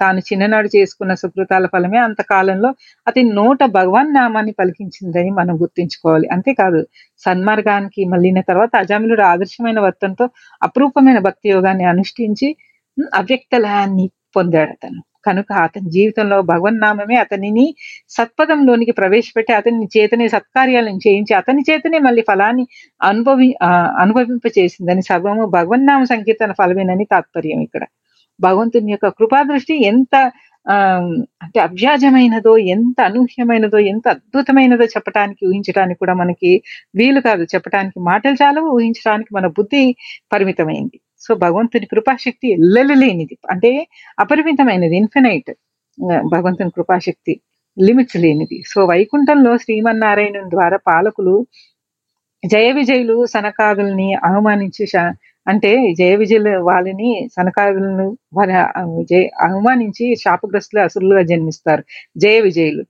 తాను 0.00 0.20
చిన్ననాడు 0.28 0.68
చేసుకున్న 0.76 1.12
సుకృతాల 1.14 1.64
ఫలమే 1.66 1.98
అంతకాలంలో 1.98 2.70
అతని 3.06 3.30
నోట 3.32 3.60
భగవాన్ 3.76 4.10
నామాన్ని 4.14 4.52
పలికించిందని 4.52 5.30
మనం 5.30 5.54
గుర్తించుకోవాలి. 5.62 6.26
అంతేకాదు 6.34 6.80
సన్మార్గానికి 7.22 8.02
మళ్ళిన 8.12 8.40
తర్వాత 8.50 8.72
అజామిలుడు 8.76 9.24
ఆదర్శమైన 9.32 9.80
వర్తంతో 9.80 10.26
అపురూపమైన 10.62 11.20
భక్తి 11.28 11.50
యోగాన్ని 11.50 11.86
అనుష్ఠించి 11.92 12.48
అవ్యక్తలాన్ని 13.20 14.06
పొందాడు 14.36 14.72
అతను 14.76 15.00
కనుక 15.24 15.52
అతని 15.52 15.88
జీవితంలో 15.90 16.38
భగవన్నామే 16.42 17.16
అతనిని 17.16 17.66
సత్పదంలోనికి 18.08 18.92
ప్రవేశపెట్టి 18.92 19.52
అతని 19.52 19.88
చేతనే 19.96 20.28
సత్కార్యాలను 20.28 21.00
చేయించి 21.06 21.34
అతని 21.34 21.62
చేతనే 21.70 21.98
మళ్ళీ 21.98 22.22
ఫలాన్ని 22.22 22.64
అనుభవి 23.02 23.48
అనుభవింపచేసిందని 24.02 25.02
సర్వము 25.02 25.46
భగవన్నామ 25.58 26.02
సంకీర్తన 26.04 26.52
ఫలమేనని 26.52 27.04
తాత్పర్యం 27.04 27.60
ఇక్కడ. 27.60 27.84
భగవంతుని 28.40 28.92
యొక్క 28.92 29.08
కృపాదృష్టి 29.18 29.74
ఎంత 29.84 30.14
అంటే 31.42 31.58
అవ్యాజమైనదో 31.60 32.52
ఎంత 32.74 32.98
అనూహ్యమైనదో 33.00 33.78
ఎంత 33.92 34.06
అద్భుతమైనదో 34.08 34.84
చెప్పడానికి 34.84 35.42
ఊహించడానికి 35.46 35.98
కూడా 35.98 36.14
మనకి 36.14 36.50
వీలు 36.96 37.20
కాదు. 37.20 37.44
చెప్పడానికి 37.54 37.98
మాటలు 38.10 38.36
చాలవు 38.42 38.68
ఊహించడానికి 38.76 39.30
మన 39.38 39.46
బుద్ధి 39.58 39.82
పరిమితమైంది. 40.32 40.98
సో 41.28 41.34
భగవంతుని 41.34 41.86
కృపాశక్తి 41.86 42.48
ఎల్లలేనిది. 42.52 43.36
అంటే 43.50 43.70
అపరిమితమైనది 44.18 44.96
ఇన్ఫినైట్ 44.96 45.50
భగవంతుని 46.34 46.70
కృపాశక్తి 46.70 47.34
లిమిట్స్ 47.76 48.16
లేనిది. 48.16 48.58
సో 48.66 48.84
వైకుంఠంలో 48.84 49.52
శ్రీమన్నారాయణ 49.58 50.38
ద్వారా 50.54 50.78
పాలకులు 50.86 51.34
జయ 52.42 52.68
విజయులు 52.72 53.16
సనకాదుల్ని 53.26 54.08
అవమానించి 54.14 54.84
అంటే 55.46 55.70
జయ 55.98 56.14
విజయులు 56.16 56.50
వాళ్ళని 56.60 57.10
సనకాదులను 57.36 58.06
వారి 58.34 58.54
జయ 59.10 59.22
అవమానించి 59.40 60.06
శాపగ్రస్తులు 60.16 60.80
అసురులుగా 60.82 61.22
జన్మిస్తారు. 61.22 61.82
జయ 62.16 62.40
విజయులు. 62.40 62.82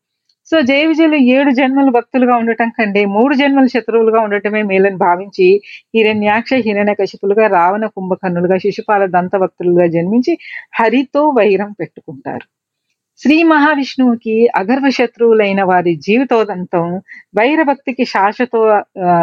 సో 0.53 0.57
జయ 0.61 0.83
విజయలు 0.87 1.17
ఏడు 1.35 1.51
జన్మలు 1.51 1.91
భక్తులుగా 1.91 2.35
ఉండటం 2.37 2.69
కంటే 2.71 3.01
మూడు 3.07 3.35
జన్మలు 3.35 3.67
శత్రువులుగా 3.67 4.21
ఉండటమే 4.21 4.63
మేలని 4.63 4.99
భావించి 4.99 5.49
హిరణ్యాక్ష 5.97 6.53
హిరణ్య 6.67 6.95
కశిపులుగా 6.95 7.47
రావణ 7.59 7.87
కుంభకర్ణులుగా 7.97 8.59
శిశుపాల 8.59 9.07
దంత 9.17 9.37
భక్తులుగా 9.37 9.87
జన్మించి 9.97 10.35
హరితో 10.81 11.23
వైరం 11.39 11.73
పెట్టుకుంటారు. 11.73 12.47
శ్రీ 13.23 13.43
మహావిష్ణువుకి 13.43 14.49
అగర్వ 14.57 14.89
శత్రువులైన 14.91 15.63
వారి 15.63 15.93
జీవితోదంతం 15.97 16.85
వైరభక్తికి 17.39 18.05
శాశ్వత 18.05 18.51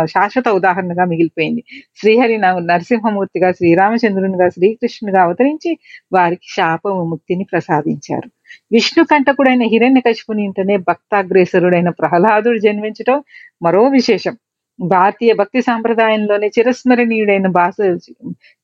శాశ్వత 0.05 0.47
ఉదాహరణగా 0.49 1.03
మిగిలిపోయింది. 1.05 1.61
శ్రీహరి 1.95 2.37
నరసింహమూర్తిగా 2.71 3.51
శ్రీరామచంద్రునిగా 3.51 4.49
శ్రీకృష్ణునిగా 4.49 5.21
అవతరించి 5.23 5.71
వారికి 6.13 6.47
శాప 6.55 6.81
విముక్తిని 6.87 7.43
ప్రసాదించారు. 7.43 8.27
విష్ణు 8.71 9.03
కంటకుడైన 9.03 9.63
హిరణ్య 9.63 10.01
కశిపుని 10.01 10.43
ఇంటనే 10.43 10.77
భక్తాగ్రేసరుడైన 10.89 11.89
ప్రహ్లాదుడు 11.89 12.57
జన్మించటం 12.57 13.17
మరో 13.61 13.83
విశేషం. 13.87 14.35
భారతీయ 14.79 15.33
భక్తి 15.33 15.61
సాంప్రదాయంలోనే 15.61 16.47
చిరస్మరణీయుడైన 16.47 17.47
బాసు 17.47 17.83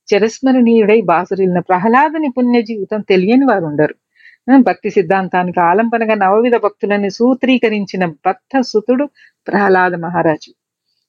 చిరస్మరణీయుడై 0.08 1.00
బాసురిలిన 1.00 1.60
ప్రహ్లాదుని 1.60 2.28
పుణ్య 2.28 2.58
జీవితం 2.62 3.00
తెలియని 3.10 3.44
వారు 3.44 3.64
ఉండరు 3.64 3.94
భక్తి 4.50 4.90
సిద్ధాంతానికి 4.90 5.60
ఆలంబనగా 5.60 6.14
నవవిధ 6.14 6.56
భక్తులని 6.56 7.10
సూత్రీకరించిన 7.10 8.06
భక్త 8.06 8.60
సుతుడు 8.60 9.04
ప్రహ్లాద 9.48 9.94
మహారాజు. 9.94 10.50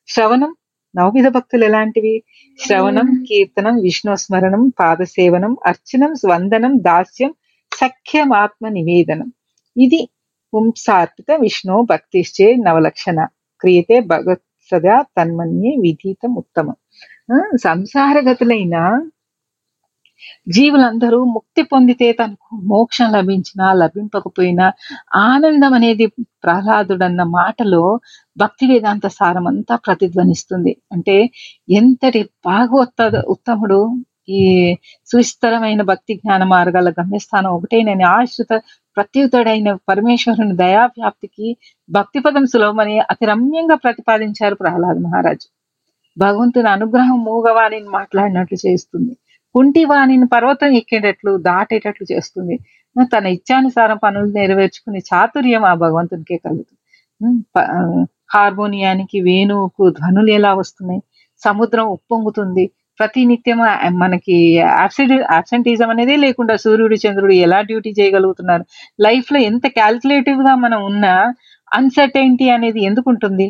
శ్రవణం 0.07 0.51
నవవిధ 0.95 1.27
భక్తులు 1.27 1.65
ఎలాంటివి? 1.65 2.15
శ్రవణం 2.59 3.07
కీర్తనం 3.29 3.75
విష్ణు 3.81 4.15
స్మరణం 4.15 4.71
పాదసేవనం 4.79 5.57
అర్చనం 5.65 6.13
వందనం 6.25 6.73
దాస్యం 6.81 7.33
సఖ్యమాత్మ 7.71 8.67
నివేదనం. 8.69 9.29
ఇది 9.77 10.01
పుంసార్పిత 10.53 11.29
విష్ణు 11.41 11.81
భక్తిశ్చే 11.91 12.55
నవలక్షణ. 12.55 13.19
క్రియతే 13.61 13.99
భగత్ 13.99 14.45
సదా 14.71 15.01
తన్మన్యే 15.17 15.71
విధీతం 15.81 16.31
ఉత్తమం 16.35 16.75
సంసారగతులైన 17.55 18.75
జీవులందరూ 20.49 21.23
ముక్తి 21.23 21.61
పొందితే 21.63 22.11
తనకు 22.11 22.55
మోక్షం 22.55 23.11
లభించినా 23.11 23.73
లభింపకపోయినా 23.73 24.71
ఆనందం 25.15 25.73
అనేది 25.73 26.05
ప్రహ్లాదుడన్న 26.43 27.23
మాటలో 27.23 27.99
భక్తి 28.37 28.67
వేదాంత 28.67 29.07
సారం 29.07 29.47
అంతా 29.47 29.75
ప్రతిధ్వనిస్తుంది. 29.75 30.77
అంటే 30.91 31.29
ఎంతటి 31.69 32.29
భాగవత 32.45 33.23
ఉత్తముడు 33.27 33.79
ఈ 34.29 34.41
సువిస్తరమైన 35.05 35.81
భక్తి 35.81 36.13
జ్ఞాన 36.13 36.43
మార్గాల 36.43 36.89
గమ్యస్థానం 36.89 37.49
ఒకటేనని 37.51 38.03
ఆశ్రిత 38.03 38.61
ప్రత్యుతుడైన 38.95 39.77
పరమేశ్వరుని 39.89 40.55
దయావ్యాప్తికి 40.55 41.57
భక్తి 41.89 42.19
పదం 42.19 42.45
సులభమని 42.45 42.99
అతి 42.99 43.25
రమ్యంగా 43.25 43.75
ప్రతిపాదించారు 43.75 44.55
ప్రహ్లాద్ 44.55 45.03
మహారాజు. 45.03 45.47
భగవంతుని 46.17 46.69
అనుగ్రహం 46.69 47.23
మూగవాణిని 47.23 47.89
మాట్లాడినట్లు 47.89 48.67
చేస్తుంది. 48.67 49.17
కుంటి 49.55 49.83
వాణిని 49.91 50.27
పర్వతం 50.35 50.71
ఎక్కేటట్లు 50.79 51.31
దాటేటట్లు 51.47 52.05
చేస్తుంది. 52.13 52.55
తన 53.13 53.25
ఇచ్చానుసారం 53.37 53.97
పనులు 54.05 54.29
నెరవేర్చుకునే 54.39 54.99
చాతుర్యం 55.09 55.63
ఆ 55.71 55.73
భగవంతునికే 55.83 56.37
కలుగుతుంది. 56.45 56.79
హార్మోనియానికి 58.33 59.17
వేణువుకు 59.27 59.83
ధ్వనులు 59.97 60.31
ఎలా 60.37 60.51
వస్తున్నాయి? 60.61 61.01
సముద్రం 61.41 61.85
ఉప్పొంగుతుంది. 61.97 62.65
ప్రతి 62.99 63.21
నిత్యం 63.29 63.59
మనకి 64.03 64.35
అబ్సెంట్ 64.83 65.13
అబ్సెంటిజం 65.37 65.89
అనేది 65.93 66.15
లేకుండా 66.25 66.55
సూర్యుడు 66.63 66.97
చంద్రుడు 67.03 67.35
ఎలా 67.45 67.59
డ్యూటీ 67.69 67.91
చేయగలుగుతున్నారు? 67.99 68.63
లైఫ్లో 69.05 69.39
ఎంత 69.49 69.65
క్యాల్కులేటివ్గా 69.79 70.53
మనం 70.65 70.79
ఉన్నా 70.91 71.13
అన్సర్టైనిటీ 71.71 72.47
అనేది 72.57 72.79
ఎందుకు 72.89 73.07
ఉంటుంది 73.13 73.47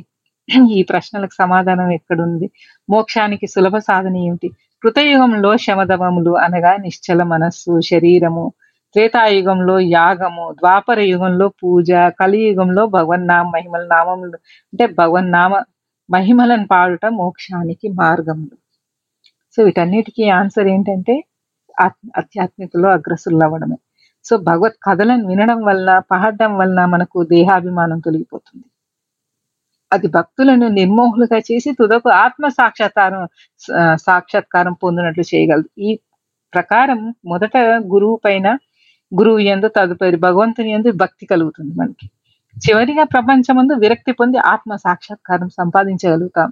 ఈ 0.77 0.79
ప్రశ్నలకు 0.91 1.35
సమాధానం 1.43 1.89
ఎక్కడుంది? 1.97 2.47
మోక్షానికి 2.89 3.47
సులభ 3.55 3.75
సాధన 3.89 4.15
ఏమిటి? 4.27 4.49
కృతయుగంలో 4.83 5.57
శమదమములు 5.57 6.31
అనగా 6.37 6.71
నిశ్చల 6.77 7.23
మనస్సు 7.23 7.73
శరీరము 7.81 8.43
త్రేతాయుగంలో 8.95 9.79
యాగము 9.79 10.45
ద్వాపర 10.51 10.99
యుగంలో 11.11 11.47
పూజ 11.61 11.91
కలియుగంలో 12.19 12.83
భగవన్నామ 12.87 13.45
మహిమల 13.55 13.83
నామములు 13.93 14.37
అంటే 14.73 14.85
భగవన్నామ 14.99 15.53
మహిమలను 16.09 16.67
పాడుట 16.67 17.05
మోక్షానికి 17.19 17.87
మార్గములు. 18.01 18.55
సో 19.57 19.59
వీటన్నిటికీ 19.63 20.25
ఆన్సర్ 20.39 20.67
ఏంటంటే 20.67 21.15
ఆధ్యాత్మికలో 22.17 22.89
అగ్రసులు 22.89 23.43
అవ్వడమే. 23.47 23.77
సో 24.25 24.33
భగవత్ 24.49 24.77
కథలను 24.87 25.25
వినడం 25.27 25.59
వల్ల 25.65 25.99
పాడడం 26.11 26.57
వలన 26.57 26.81
మనకు 26.85 27.17
దేహాభిమానం 27.23 27.99
తొలగిపోతుంది. 27.99 28.65
అది 29.93 30.07
భక్తులను 30.07 30.67
నిర్మోహులుగా 30.79 31.39
చేసి 31.49 31.69
తుదకు 31.71 32.09
ఆత్మ 32.23 32.47
సాక్షాత్కారం 32.59 33.23
సాక్షాత్కారం 34.07 34.73
పొందినట్లు 34.83 35.25
చేయగలదు. 35.31 35.69
ఈ 35.87 35.89
ప్రకారం 36.53 36.99
మొదట 37.25 37.57
గురువు 37.93 38.17
పైన 38.25 38.47
గురువు 39.11 39.39
ఎందు 39.53 39.67
తదుపరి 39.77 40.17
భగవంతుని 40.27 40.71
ఎందు 40.71 40.89
భక్తి 41.03 41.25
కలుగుతుంది 41.25 41.73
మనకి. 41.81 42.05
చివరిగా 42.55 43.03
ప్రపంచమందు 43.13 43.73
విరక్తి 43.75 44.11
పొంది 44.11 44.37
ఆత్మ 44.53 44.71
సాక్షాత్కారం 44.75 45.49
సంపాదించగలుగుతాం. 45.59 46.49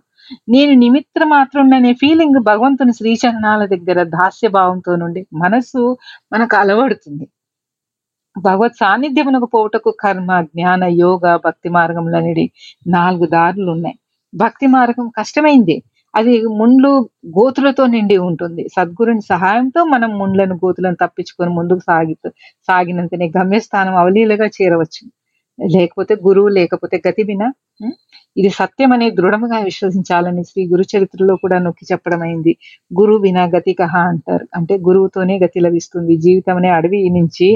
నేను 0.49 0.73
నిమిత్త 0.75 1.25
మాత్రం 1.35 1.65
అనే 1.73 1.91
ఫీలింగ్ 1.93 2.39
భగవంతుని 2.51 2.93
శ్రీచరణాల 2.93 3.61
దగ్గర 3.65 3.99
దాస్య 4.17 4.47
భావంతో 4.57 4.93
నుండి 4.95 5.21
మనస్సు 5.43 5.83
మనకు 6.33 6.55
అలవడుతుంది. 6.57 7.25
భగవత్ 8.35 8.77
సాన్నిధ్యమునకు 8.79 9.45
పోవుటకు 9.45 9.91
కర్మ 10.03 10.31
జ్ఞాన 10.49 10.83
యోగ 10.99 11.23
భక్తి 11.45 11.69
మార్గంలో 11.69 12.17
అనేది 12.17 12.45
నాలుగు 12.87 13.25
దారులు 13.27 13.69
ఉన్నాయి. 13.71 13.97
భక్తి 14.33 14.67
మార్గం 14.67 15.07
కష్టమైంది. 15.17 15.75
అది 16.13 16.33
ముండ్లు 16.59 16.91
గోతులతో 17.37 17.83
నిండి 17.87 18.17
ఉంటుంది. 18.29 18.63
సద్గురుని 18.75 19.23
సహాయంతో 19.29 19.81
మనం 19.85 20.11
ముండ్లను 20.19 20.55
గోతులను 20.63 20.97
తప్పించుకొని 21.03 21.51
ముందుకు 21.59 21.83
సాగి 21.89 22.15
సాగినంతనే 22.69 23.27
గమ్యస్థానం 23.37 23.95
అవలీలగా 23.95 24.47
చేరవచ్చు. 24.57 25.03
లేకపోతే 25.59 26.13
గురువు 26.27 26.49
లేకపోతే 26.57 26.97
గతి 27.07 27.23
విన 27.23 27.43
ఇది 28.37 28.49
సత్యం 28.49 28.91
అనే 28.93 29.07
దృఢముగా 29.11 29.57
విశ్వసించాలని 29.59 30.43
శ్రీ 30.43 30.61
గురు 30.67 30.83
చరిత్రలో 30.91 31.35
కూడా 31.35 31.57
నొక్కి 31.59 31.85
చెప్పడం 31.91 32.21
అయింది. 32.21 32.53
గురు 32.99 33.15
వినా 33.15 33.43
గతి 33.55 33.73
కహ 33.73 33.93
అంటారు. 34.11 34.45
అంటే 34.55 34.75
గురువుతోనే 34.77 35.35
గతి 35.39 35.59
లభిస్తుంది. 35.59 36.13
జీవితం 36.17 36.57
అనే 36.57 36.69
అడవి 36.69 37.09
నుంచి 37.09 37.47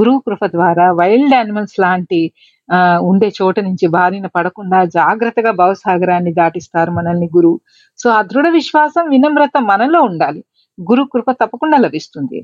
గురువు 0.00 0.18
కృప 0.18 0.44
ద్వారా 0.46 0.86
వైల్డ్ 0.92 1.34
యానిమల్స్ 1.34 1.76
లాంటి 1.80 2.20
ఆ 2.68 2.78
ఉండే 3.02 3.28
చోట 3.38 3.58
నుంచి 3.60 3.86
బారిన 3.86 4.26
పడకుండా 4.26 4.78
జాగ్రత్తగా 4.96 5.50
భవసాగరాన్ని 5.50 6.32
దాటిస్తారు 6.32 6.90
మనల్ని 6.90 7.28
గురువు. 7.36 7.58
సో 7.98 8.10
ఆ 8.10 8.20
దృఢ 8.22 8.48
విశ్వాసం 8.48 9.04
వినమ్రత 9.08 9.56
మనలో 9.70 10.00
ఉండాలి. 10.02 10.40
గురు 10.78 11.04
కృప 11.04 11.30
తప్పకుండా 11.40 11.76
లభిస్తుంది. 11.78 12.38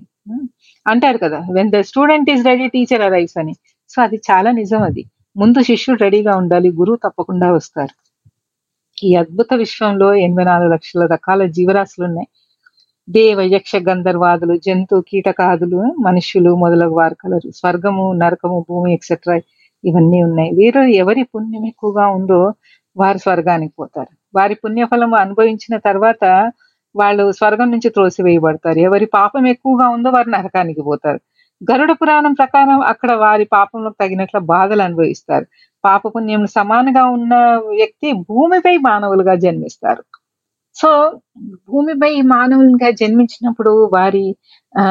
అంటారు 0.87 1.19
కదా 1.19 1.41
when 1.53 1.71
the 1.71 1.81
student 1.81 2.31
is 2.31 2.47
ready 2.47 2.67
teacher 2.67 3.03
arrives 3.03 3.39
అని. 3.39 3.55
సో 3.89 4.03
అది 4.03 4.17
చాలా 4.17 4.51
నిజం 4.51 4.83
అది. 4.83 5.05
ముందు 5.37 5.63
శిష్యుడు 5.63 6.03
రెడీగా 6.03 6.37
ఉండాలి 6.37 6.69
గురువు 6.73 6.97
తప్పకుండా 6.97 7.53
వస్తారు. 7.53 7.95
ఈ 9.05 9.17
అద్భుత 9.17 9.47
విశ్వంలో 9.55 10.15
ఎనభై 10.15 10.45
నాలుగు 10.45 10.73
లక్షల 10.73 11.07
రకాల 11.07 11.47
జీవరాశులు 11.47 12.07
ఉన్నాయి. 12.07 12.29
దేవ 13.09 13.41
యక్ష 13.41 13.77
గంధర్వాదులు 13.77 14.57
జంతు 14.57 15.05
కీటకాదులు 15.09 15.95
మనుషులు 16.01 16.57
మొదలగు 16.57 16.95
వారు 16.95 17.15
కలరు 17.15 17.51
స్వర్గము 17.51 18.13
నరకము 18.13 18.67
భూమి 18.69 18.95
ఎక్సెట్రా 18.95 19.37
ఇవన్నీ 19.85 20.23
ఉన్నాయి. 20.23 20.51
వీరు 20.55 20.81
ఎవరి 20.81 21.23
పుణ్యం 21.23 21.67
ఎక్కువగా 21.67 22.07
ఉందో 22.07 22.53
వారు 22.97 23.19
స్వర్గానికి 23.19 23.75
పోతారు. 23.79 24.13
వారి 24.35 24.55
పుణ్యఫలం 24.55 25.15
అనుభవించిన 25.15 25.77
తర్వాత 25.79 26.25
వాళ్ళు 26.97 27.33
స్వర్గం 27.33 27.71
నుంచి 27.71 27.91
త్రోసివేయబడతారు. 27.91 28.79
ఎవరి 28.79 29.07
పాపం 29.07 29.47
ఎక్కువగా 29.47 29.89
ఉందో 29.89 30.11
వారు 30.11 30.29
నరకానికి 30.29 30.83
పోతారు. 30.83 31.21
గరుడ 31.71 31.93
పురాణం 31.93 32.33
ప్రకారం 32.33 32.81
అక్కడ 32.81 33.13
వారి 33.13 33.45
పాపంలో 33.45 33.91
తగినట్ల 34.01 34.39
బాధలు 34.39 34.83
అనుభవిస్తారు. 34.83 35.47
పాప 35.85 36.03
సమానంగా 36.45 37.05
ఉన్న 37.05 37.35
వ్యక్తి 37.79 38.13
భూమిపై 38.13 38.77
మానవులుగా 38.77 39.35
జన్మిస్తారు. 39.35 40.03
సో 40.77 41.21
భూమిపై 41.69 42.21
మానవులుగా 42.21 42.91
జన్మించినప్పుడు 42.91 43.91
వారి 43.97 44.37
ఆ 44.79 44.85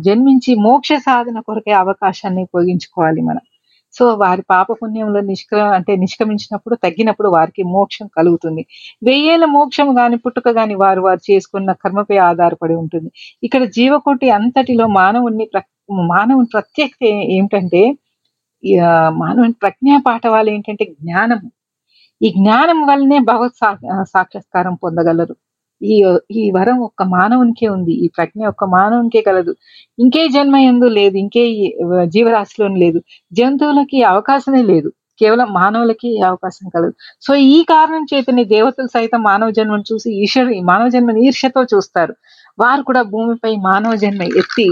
జన్మించి 0.00 0.54
మోక్ష 0.54 0.92
సాధన 0.92 1.40
కొరకే 1.40 1.72
అవకాశాన్ని 1.72 2.42
ఉపయోగించుకోవాలి 2.42 3.20
మనం. 3.20 3.44
సో 3.92 4.14
వారి 4.14 4.42
పాప 4.50 4.72
పుణ్యంలో 4.72 5.20
నిష్క్ర 5.20 5.58
అంటే 5.58 5.96
నిష్క్రమించినప్పుడు 5.96 6.74
తగ్గినప్పుడు 6.74 7.28
వారికి 7.28 7.62
మోక్షం 7.62 8.06
కలుగుతుంది. 8.18 8.66
వెయ్యేళ్ళ 9.02 9.44
మోక్షం 9.44 9.98
గాని 9.98 10.16
పుట్టుక 10.18 10.48
గాని 10.48 10.74
వారు 10.74 11.00
వారు 11.00 11.32
చేసుకున్న 11.32 11.72
కర్మపై 11.72 12.16
ఆధారపడి 12.16 12.74
ఉంటుంది. 12.74 13.10
ఇక్కడ 13.42 13.64
జీవకోటి 13.64 14.30
అంతటిలో 14.30 14.86
మానవుని 14.86 15.46
మానవుని 16.10 16.48
ప్రత్యేకత 16.52 17.02
ఏమిటంటే 17.36 17.82
మానవుని 19.12 19.52
ప్రజ్ఞా 19.62 19.96
పాఠవాలు 20.06 20.50
ఏంటంటే 20.50 20.84
జ్ఞానం 21.00 21.40
ఈ 22.20 22.28
జ్ఞానం 22.30 22.78
వల్లనే 22.86 23.18
భగవత్ 23.18 23.58
సాక్షాత్కారం 24.04 24.74
పొందగలరు. 24.74 25.34
ఈ 25.80 25.96
ఈ 26.30 26.50
వరం 26.50 26.78
ఒక్క 26.78 27.02
మానవునికే 27.02 27.68
ఉంది. 27.68 27.92
ఈ 28.04 28.08
ప్రజ్ఞ 28.08 28.46
ఒక్క 28.46 28.64
మానవునికే 28.64 29.20
కలదు. 29.20 29.52
ఇంకే 29.98 30.28
జన్మ 30.28 30.56
ఎందు 30.70 30.84
లేదు. 30.98 31.16
ఇంకే 31.16 31.44
ఈ, 31.52 31.66
జీవరాశిలోని 32.06 32.78
లేదు. 32.80 33.00
జంతువులకి 33.32 34.02
అవకాశమే 34.02 34.62
లేదు. 34.62 34.90
కేవలం 35.20 35.48
మానవులకి 35.52 36.22
అవకాశం 36.22 36.68
కలదు. 36.68 36.94
సో 37.22 37.34
ఈ 37.34 37.64
కారణం 37.70 38.06
చేతనే 38.14 38.44
దేవతలు 38.44 38.86
సైతం 38.86 39.22
మానవ 39.22 39.50
జన్మను 39.50 39.84
చూసి 39.92 40.22
ఈశ్వరు 40.24 40.50
ఈ 40.50 40.60
మానవ 40.60 40.88
జన్మని 40.88 41.26
ఈర్ష్యతో 41.26 41.62
చూస్తారు. 41.74 42.14
వారు 42.58 42.82
కూడా 42.82 43.02
భూమిపై 43.02 43.56
మానవ 43.68 43.94
జన్మ 43.94 44.22
ఎత్తి 44.42 44.66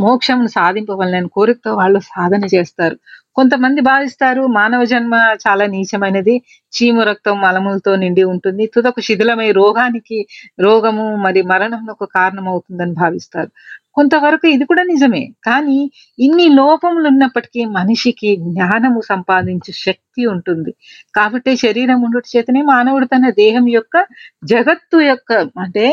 మోక్షం 0.00 0.46
సాధింపవలనని 0.46 1.28
కోరికతో 1.28 1.74
వాళ్ళు 1.74 1.98
సాధన 1.98 2.44
చేస్తారు. 2.54 2.96
కొంతమంది 3.36 3.80
భావిస్తారు 3.80 4.46
మానవ 4.46 4.84
జన్మ 4.84 5.14
చాలా 5.14 5.66
నీచమైనది. 5.66 6.42
చీము 6.72 7.02
రక్తం 7.02 7.40
మలములతో 7.40 7.96
నిండి 7.96 8.22
ఉంటుంది. 8.24 8.66
తుదకు 8.66 9.00
శిథిలమై 9.00 9.50
రోగానికి 9.52 10.26
రోగము 10.60 11.16
మరి 11.16 11.42
మరణంకు 11.42 12.04
కారణమవుతుందని 12.04 12.92
భావిస్తారు. 12.92 13.50
కొంతవరకు 13.94 14.46
ఇది 14.46 14.64
కూడా 14.64 14.82
నిజమే. 14.82 15.32
కానీ 15.44 15.90
ఇన్ని 16.18 16.48
లోపములు 16.48 17.08
ఉన్నప్పటికీ 17.08 17.64
మనిషికి 17.64 18.36
జ్ఞానము 18.36 19.00
సంపాదించే 19.00 19.72
శక్తి 19.72 20.26
ఉంటుంది. 20.26 20.74
కాబట్టి 21.14 21.56
శరీరం 21.56 22.02
ఉండటి 22.02 22.38
చేతనే 22.38 22.62
మానవుడు 22.62 23.06
తన 23.06 23.30
దేహం 23.30 23.68
యొక్క 23.68 24.06
జగత్తు 24.44 24.96
యొక్క 24.96 25.32
అంటే 25.58 25.86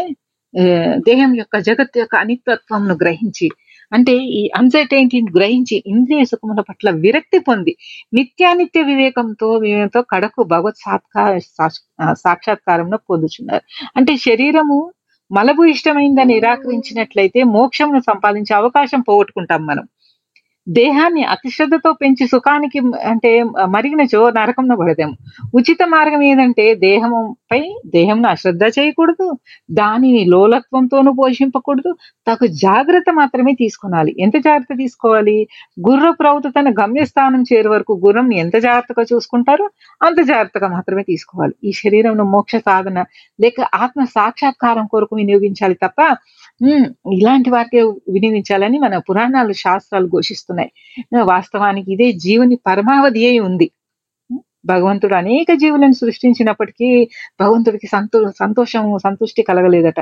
దేహం 1.07 1.31
యొక్క 1.35 1.55
జగత్తు 1.59 1.97
యొక్క 1.99 2.15
అనిత్వత్వంను 2.15 2.95
గ్రహించి 2.95 3.47
అంటే 3.91 4.13
ఈ 4.37 4.41
అన్సర్టైనిటీని 4.55 5.31
గ్రహించి 5.37 5.75
ఇంద్రియ 5.85 6.23
సుఖముల 6.23 6.61
పట్ల 6.61 6.89
విరక్తి 6.95 7.39
పొంది 7.39 7.73
నిత్యానిత్య 8.13 8.81
వివేకంతో 8.83 9.49
వివేకంతో 9.55 10.01
కడకు 10.13 10.43
భగవత్ 10.43 10.79
సాత్కార 10.79 11.31
సాక్షాత్కారంలో 12.25 12.97
పొందుచున్నారు. 13.09 13.63
అంటే 13.97 14.13
శరీరము 14.17 14.77
మలబు 15.31 15.63
ఇష్టమైందని 15.65 16.33
నిరాకరించినట్లయితే 16.33 17.43
మోక్షమును 17.55 18.01
సంపాదించే 18.01 18.53
అవకాశం 18.53 19.01
పోగొట్టుకుంటాం 19.01 19.61
మనం. 19.65 19.85
దేహాన్ని 20.67 21.23
అతిశ్రద్ధతో 21.25 21.89
పెంచి 21.93 22.25
సుఖానికి 22.27 22.79
అంటే 23.05 23.31
మరిగినచో 23.67 24.21
నరకంలో 24.29 24.75
పడదాము 24.75 25.15
ఉచిత 25.55 25.83
మార్గం 25.87 26.21
ఏదంటే 26.23 26.65
దేహంపై 26.83 27.59
దేహంను 27.95 28.27
అశ్రద్ధ 28.27 28.63
చేయకూడదు 28.77 29.27
దానిని 29.73 30.23
లోలత్వంతోనూ 30.25 31.11
పోషింపకూడదు 31.13 31.91
తగు 32.27 32.47
జాగ్రత్త 32.63 33.11
మాత్రమే 33.13 33.53
తీసుకొనాలి 33.61 34.13
ఎంత 34.19 34.35
జాగ్రత్త 34.45 34.73
తీసుకోవాలి? 34.83 35.37
గుర్రపు 35.87 36.23
రౌతు 36.23 36.49
తన 36.57 36.69
గమ్యస్థానం 36.79 37.41
చేరే 37.49 37.69
వరకు 37.69 37.93
గుర్రం 38.05 38.29
ఎంత 38.43 38.55
జాగ్రత్తగా 38.65 39.03
చూసుకుంటారో 39.11 39.65
అంత 40.01 40.19
జాగ్రత్తగా 40.23 40.69
మాత్రమే 40.75 41.03
తీసుకోవాలి. 41.03 41.53
ఈ 41.63 41.73
శరీరంలో 41.81 42.25
మోక్ష 42.33 42.55
సాధన 42.67 42.99
లేక 43.39 43.57
ఆత్మ 43.83 44.01
సాక్షాత్కారం 44.15 44.85
కొరకు 44.93 45.13
వినియోగించాలి 45.15 45.77
తప్ప 45.83 45.99
హ్మ్ 46.61 46.85
ఇలాంటి 47.13 47.49
వారికే 47.49 47.81
వినియోగించాలని 48.09 48.77
మన 48.79 48.97
పురాణాలు 49.07 49.53
శాస్త్రాలు 49.61 50.07
ఘోషిస్తున్నాయి. 50.07 50.69
వాస్తవానికి 51.27 51.89
ఇదే 51.93 52.07
జీవుని 52.23 52.57
పరమావధి 52.67 53.23
అయి 53.25 53.39
ఉంది. 53.39 53.67
భగవంతుడు 54.65 55.15
అనేక 55.15 55.51
జీవులను 55.53 55.93
సృష్టించినప్పటికీ 55.93 56.89
భగవంతుడికి 57.41 57.87
సంతో 57.87 58.19
సంతోషం 58.39 58.85
సంతుష్టి 58.97 59.41
కలగలేదట. 59.43 59.99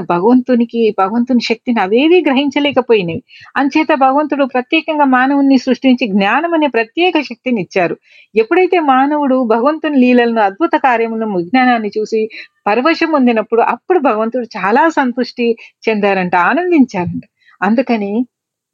భగవంతునికి 0.00 0.94
భగవంతుని 0.98 1.40
శక్తిని 1.40 1.80
అవేవి 1.80 2.24
గ్రహించలేకపోయినవి. 2.26 3.22
అంచేత 3.56 3.94
భగవంతుడు 3.94 4.44
ప్రత్యేకంగా 4.44 5.04
మానవుని 5.04 5.58
సృష్టించి 5.58 6.06
జ్ఞానం 6.06 6.54
అనే 6.54 6.66
ప్రత్యేక 6.66 7.20
శక్తిని 7.20 7.60
ఇచ్చారు. 7.60 7.96
ఎప్పుడైతే 8.34 8.80
మానవుడు 8.80 9.42
భగవంతుని 9.44 9.98
లీలలను 9.98 10.40
అద్భుత 10.40 10.70
కార్యములను 10.76 11.36
విజ్ఞానాన్ని 11.36 11.90
చూసి 11.98 12.28
పరవశం 12.66 13.10
పొందినప్పుడు 13.12 13.60
అప్పుడు 13.62 13.98
భగవంతుడు 13.98 14.44
చాలా 14.44 14.88
సంతుష్టి 14.88 15.56
చెందారంట 15.88 16.34
ఆనందించారంట. 16.36 17.22
అందుకని 17.62 18.12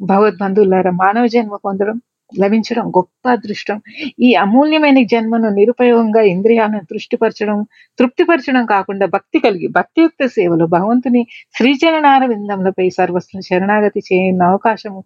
భగవద్బంధువులారా 0.01 0.91
మానవ 0.91 1.27
జన్మ 1.27 1.57
పొందడం 1.65 2.01
లభించడం 2.33 2.87
గొప్ప 2.97 3.29
అదృష్టం. 3.29 3.79
ఈ 4.23 4.29
అమూల్యమైన 4.35 5.01
జన్మను 5.13 5.49
నిరుపయోగంగా 5.51 6.23
ఇంద్రియాలను 6.33 6.83
తృష్టిపరచడం 6.91 7.59
తృప్తిపరచడం 7.99 8.67
కాకుండా 8.67 9.07
భక్తి 9.07 9.39
కలిగి 9.39 9.69
భక్తియుక్త 9.69 10.27
సేవలు 10.27 10.67
భగవంతుని 10.67 11.23
శ్రీచరణార 11.57 12.23
విందములపై 12.27 12.87
సర్వస్వం 12.91 13.41
శరణాగతి 13.41 14.03
చేయని 14.09 14.45
అవకాశము 14.45 15.01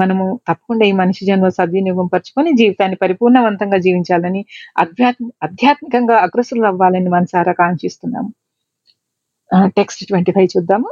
మనము 0.00 0.26
తప్పకుండా 0.48 0.86
ఈ 0.86 0.92
మనిషి 0.92 1.26
జన్మ 1.26 1.48
సద్వినియోగం 1.48 2.06
పరుచుకొని 2.06 2.52
జీవితాన్ని 2.52 2.96
పరిపూర్ణవంతంగా 2.96 3.78
జీవించాలని 3.78 4.42
అధ్యాత్మ 4.78 5.28
ఆధ్యాత్మికంగా 5.44 6.18
అగ్రసులు 6.18 6.66
అవ్వాలని 6.66 7.08
మనసారా 7.08 7.52
కాంక్షిస్తున్నాము. 7.52 8.30
టెక్స్ట్ 9.78 10.02
ట్వంటీ 10.08 10.32
ఫైవ్ 10.32 10.48
చూద్దాము. 10.56 10.88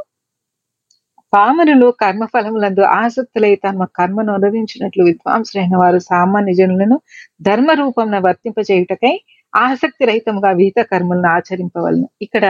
పామరులు 1.37 1.89
కర్మఫలములందు 2.03 2.83
ఆసక్తులై 2.83 3.55
తమ 3.55 3.85
కర్మను 3.99 4.33
అనుభవించినట్లు 4.33 5.03
విద్వాంసులైన 5.05 5.75
వారు 5.77 5.99
సామాన్య 6.11 6.53
జనులను 6.53 6.97
ధర్మ 7.43 7.71
రూపంన 7.73 8.19
వర్తింపచేయుటకై 8.19 9.15
ఆసక్తి 9.57 10.05
రహితముగా 10.05 10.51
విహిత 10.51 10.79
కర్మలను 10.93 11.29
ఆచరింపవలను. 11.29 12.09
ఇక్కడ 12.23 12.47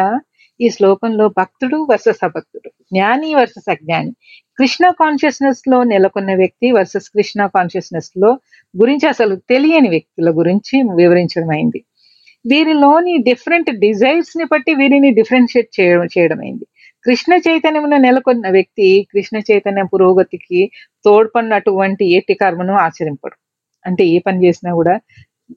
ఈ 0.61 0.68
శ్లోకంలో 0.70 1.25
భక్తుడు 1.29 1.79
వర్సెస్ 1.90 2.22
అభక్తుడు 2.25 2.68
జ్ఞాని 2.92 3.31
వర్సెస్ 3.35 3.68
అజ్ఞాని 3.70 4.12
కృష్ణ 4.59 4.85
కాన్షియస్నెస్లో 5.01 5.79
నెలకొన్న 5.85 6.35
వ్యక్తి 6.35 6.68
వర్సెస్ 6.72 7.09
కృష్ణ 7.09 7.40
కాన్షియస్నెస్లో 7.46 8.31
గురించి 8.75 9.07
అసలు 9.09 9.35
తెలియని 9.51 9.88
వ్యక్తుల 9.88 10.31
గురించి 10.31 10.77
వివరించడం 10.94 11.51
అయింది. 11.51 11.81
వీరిలోని 12.44 13.14
డిఫరెంట్ 13.29 13.70
డిజైర్స్ని 13.79 14.44
బట్టి 14.44 14.75
వీరిని 14.75 15.11
డిఫరెన్షియేట్ 15.11 15.70
చేయడం 15.81 16.07
చేయడం 16.18 16.40
అయింది. 16.40 16.66
కృష్ణ 17.07 17.33
చైతన్యమును 17.49 17.97
నెలకొన్న 17.97 18.51
వ్యక్తి 18.51 19.09
కృష్ణ 19.12 19.37
చైతన్య 19.38 19.83
పురోగతికి 19.83 20.71
తోడ్పడినటువంటి 21.05 22.05
ఎట్టి 22.14 22.35
కర్మను 22.35 22.75
ఆచరింపడు. 22.75 23.37
అంటే 23.87 24.05
ఏ 24.07 24.19
పని 24.19 24.47
చేసినా 24.47 24.75
కూడా 24.75 24.95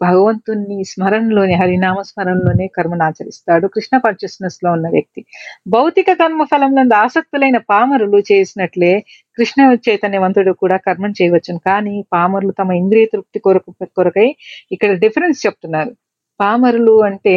భగవంతుని 0.01 0.83
స్మరణలోనే 0.83 1.53
హరినామ 1.53 2.01
స్మరణలోనే 2.01 2.67
కర్మను 2.67 3.03
ఆచరిస్తాడు. 3.03 3.67
కృష్ణ 3.67 3.97
కాన్షియస్నెస్లో 3.97 4.71
ఉన్న 4.71 4.88
వ్యక్తి. 4.89 5.25
భౌతిక 5.67 6.13
కర్మ 6.13 6.43
ఫలంలో 6.43 6.95
ఆసక్తులైన 6.95 7.57
పామరులు 7.57 8.19
చేసినట్లే 8.31 8.91
కృష్ణ 9.38 9.77
చైతన్యవంతుడు 9.89 10.51
కూడా 10.51 10.77
కర్మం 10.77 11.13
చేయవచ్చును. 11.21 11.59
కానీ 11.59 12.05
పామరులు 12.13 12.51
తమ 12.51 12.71
ఇంద్రియ 12.71 13.05
తృప్తి 13.05 13.39
కొరకు 13.39 13.71
కొరకై 13.85 14.35
ఇక్కడ 14.71 14.91
డిఫరెన్స్ 14.97 15.45
చెప్తున్నారు. 15.45 15.91
పామరులు 16.39 16.95
అంటే 17.01 17.33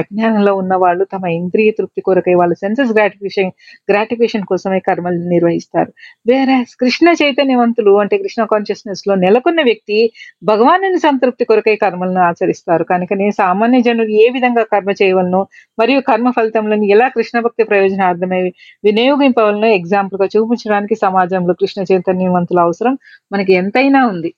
అజ్ఞానంలో 0.00 0.52
ఉన్న 0.54 0.74
వాళ్ళు 0.74 1.04
తమ 1.04 1.24
ఇంద్రియ 1.38 1.70
తృప్తి 1.78 2.00
కొరకై 2.00 2.34
వాళ్ళ 2.34 2.52
సెన్సెస్ 2.54 2.92
గ్రాటిఫికేషన్ 2.92 3.50
గ్రాటిఫికేషన్ 3.90 4.46
కోసమే 4.50 4.78
కర్మలు 4.88 5.18
నిర్వహిస్తారు. 5.34 5.90
వేరే 6.26 6.56
కృష్ణ 6.82 7.08
చైతన్యవంతులు 7.22 7.92
అంటే 8.02 8.16
కృష్ణ 8.18 8.44
కాన్షియస్నెస్లో 8.44 9.14
నెలకొన్న 9.24 9.60
వ్యక్తి 9.62 9.98
భగవానుని 10.42 11.00
సంతృప్తి 11.06 11.44
కొరకై 11.44 11.76
కర్మలను 11.76 12.22
ఆచరిస్తారు. 12.30 12.84
కనుక 12.84 13.10
నేను 13.14 13.34
సామాన్య 13.42 13.80
జనులు 13.88 14.12
ఏ 14.22 14.26
విధంగా 14.36 14.64
కర్మ 14.72 14.90
చేయవలను 15.02 15.42
మరియు 15.78 16.00
కర్మ 16.10 16.30
ఫలితములను 16.38 16.86
ఎలా 16.96 17.08
కృష్ణ 17.16 17.36
భక్తి 17.40 17.64
ప్రయోజనార్థమై 17.64 18.42
వినియోగింపవలను 18.84 19.70
ఎగ్జాంపుల్గా 19.78 20.28
చూపించడానికి 20.36 20.96
సమాజంలో 21.04 21.54
కృష్ణ 21.62 21.80
చైతన్యవంతుల 21.92 22.60
అవసరం 22.60 22.94
మనకి 23.32 23.52
ఎంతైనా 23.54 24.02
ఉంది. 24.06 24.30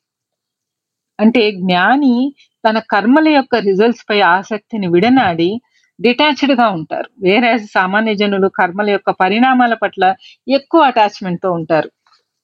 అంటే 1.21 1.51
జ్ఞాని 1.51 2.35
తన 2.69 2.79
కర్మల 2.79 3.29
యొక్క 3.29 3.55
రిజల్ట్స్ 3.55 4.05
పై 4.11 4.21
ఆసక్తిని 4.21 4.87
విడనాడి 4.87 5.61
డిటాచ్డ్గా 6.01 6.69
ఉంటారు. 6.69 7.11
వేరే 7.21 7.59
సామాన్య 7.59 8.15
జనులు 8.15 8.49
కర్మల 8.49 8.91
యొక్క 8.91 9.11
పరిణామాల 9.11 9.75
పట్ల 9.75 10.15
ఎక్కువ 10.49 10.81
అటాచ్మెంట్తో 10.81 11.53
ఉంటారు. 11.53 11.91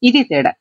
ఇది 0.02 0.22
తేడా. 0.22 0.52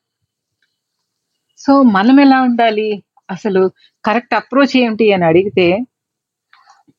సో 1.58 1.82
మనం 1.82 2.20
ఎలా 2.20 2.42
ఉండాలి? 2.42 3.04
అసలు 3.32 3.72
కరెక్ట్ 4.06 4.34
అప్రోచ్ 4.36 4.78
ఏమిటి 4.78 5.14
అని 5.14 5.26
అడిగితే 5.26 5.80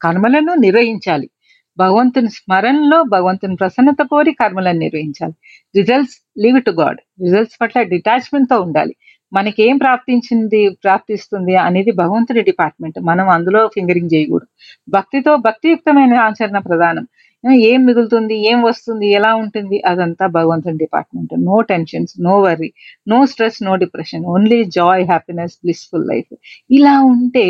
కర్మలను 0.03 0.55
నిర్వహించాలి. 0.55 1.31
భగవంతుని 1.79 2.31
స్మరణలో 2.31 3.03
భగవంతుని 3.03 3.57
ప్రసన్నత 3.57 4.03
కోరి 4.03 4.33
కర్మలను 4.33 4.79
నిర్వహించాలి. 4.79 5.35
Results 5.77 6.17
leave 6.39 6.63
to 6.63 6.71
god 6.71 7.01
results 7.23 7.57
పట్ల 7.61 7.83
డిటాచ్మెంట్తో 7.83 8.61
ఉండాలి. 8.61 8.97
మనకి 9.33 9.61
ఏం 9.69 9.77
ప్రాప్తించింది 9.79 10.61
ప్రాప్తిస్తుంది 10.85 11.55
అనేది 11.67 11.91
భగవంతుడి 12.03 12.43
డిపార్ట్మెంట్. 12.51 12.99
మనం 13.11 13.27
అందులో 13.29 13.61
ఫింగరింగ్ 13.77 14.13
చేయకూడదు. 14.15 14.51
భక్తితో 14.97 15.33
భక్తియుక్తమైన 15.49 16.15
ఆచరణ 16.29 16.59
ప్రధానం. 16.69 17.07
ఏం 17.71 17.81
మిగులుతుంది 17.89 18.37
ఏం 18.51 18.59
వస్తుంది 18.63 19.07
ఎలా 19.19 19.33
ఉంటుంది 19.43 19.77
అదంతా 19.91 20.25
భగవంతుని 20.39 20.79
department. 20.85 21.33
No 21.49 21.57
tensions 21.73 22.15
no 22.27 22.35
worry 22.47 22.71
no 23.13 23.19
stress 23.33 23.59
no 23.69 23.75
depression. 23.85 24.25
Only 24.35 24.59
joy 24.79 25.05
happiness 25.13 25.57
blissful 25.65 26.07
life. 26.13 26.33
ఇలా 26.79 26.95
ఉంటే 27.15 27.47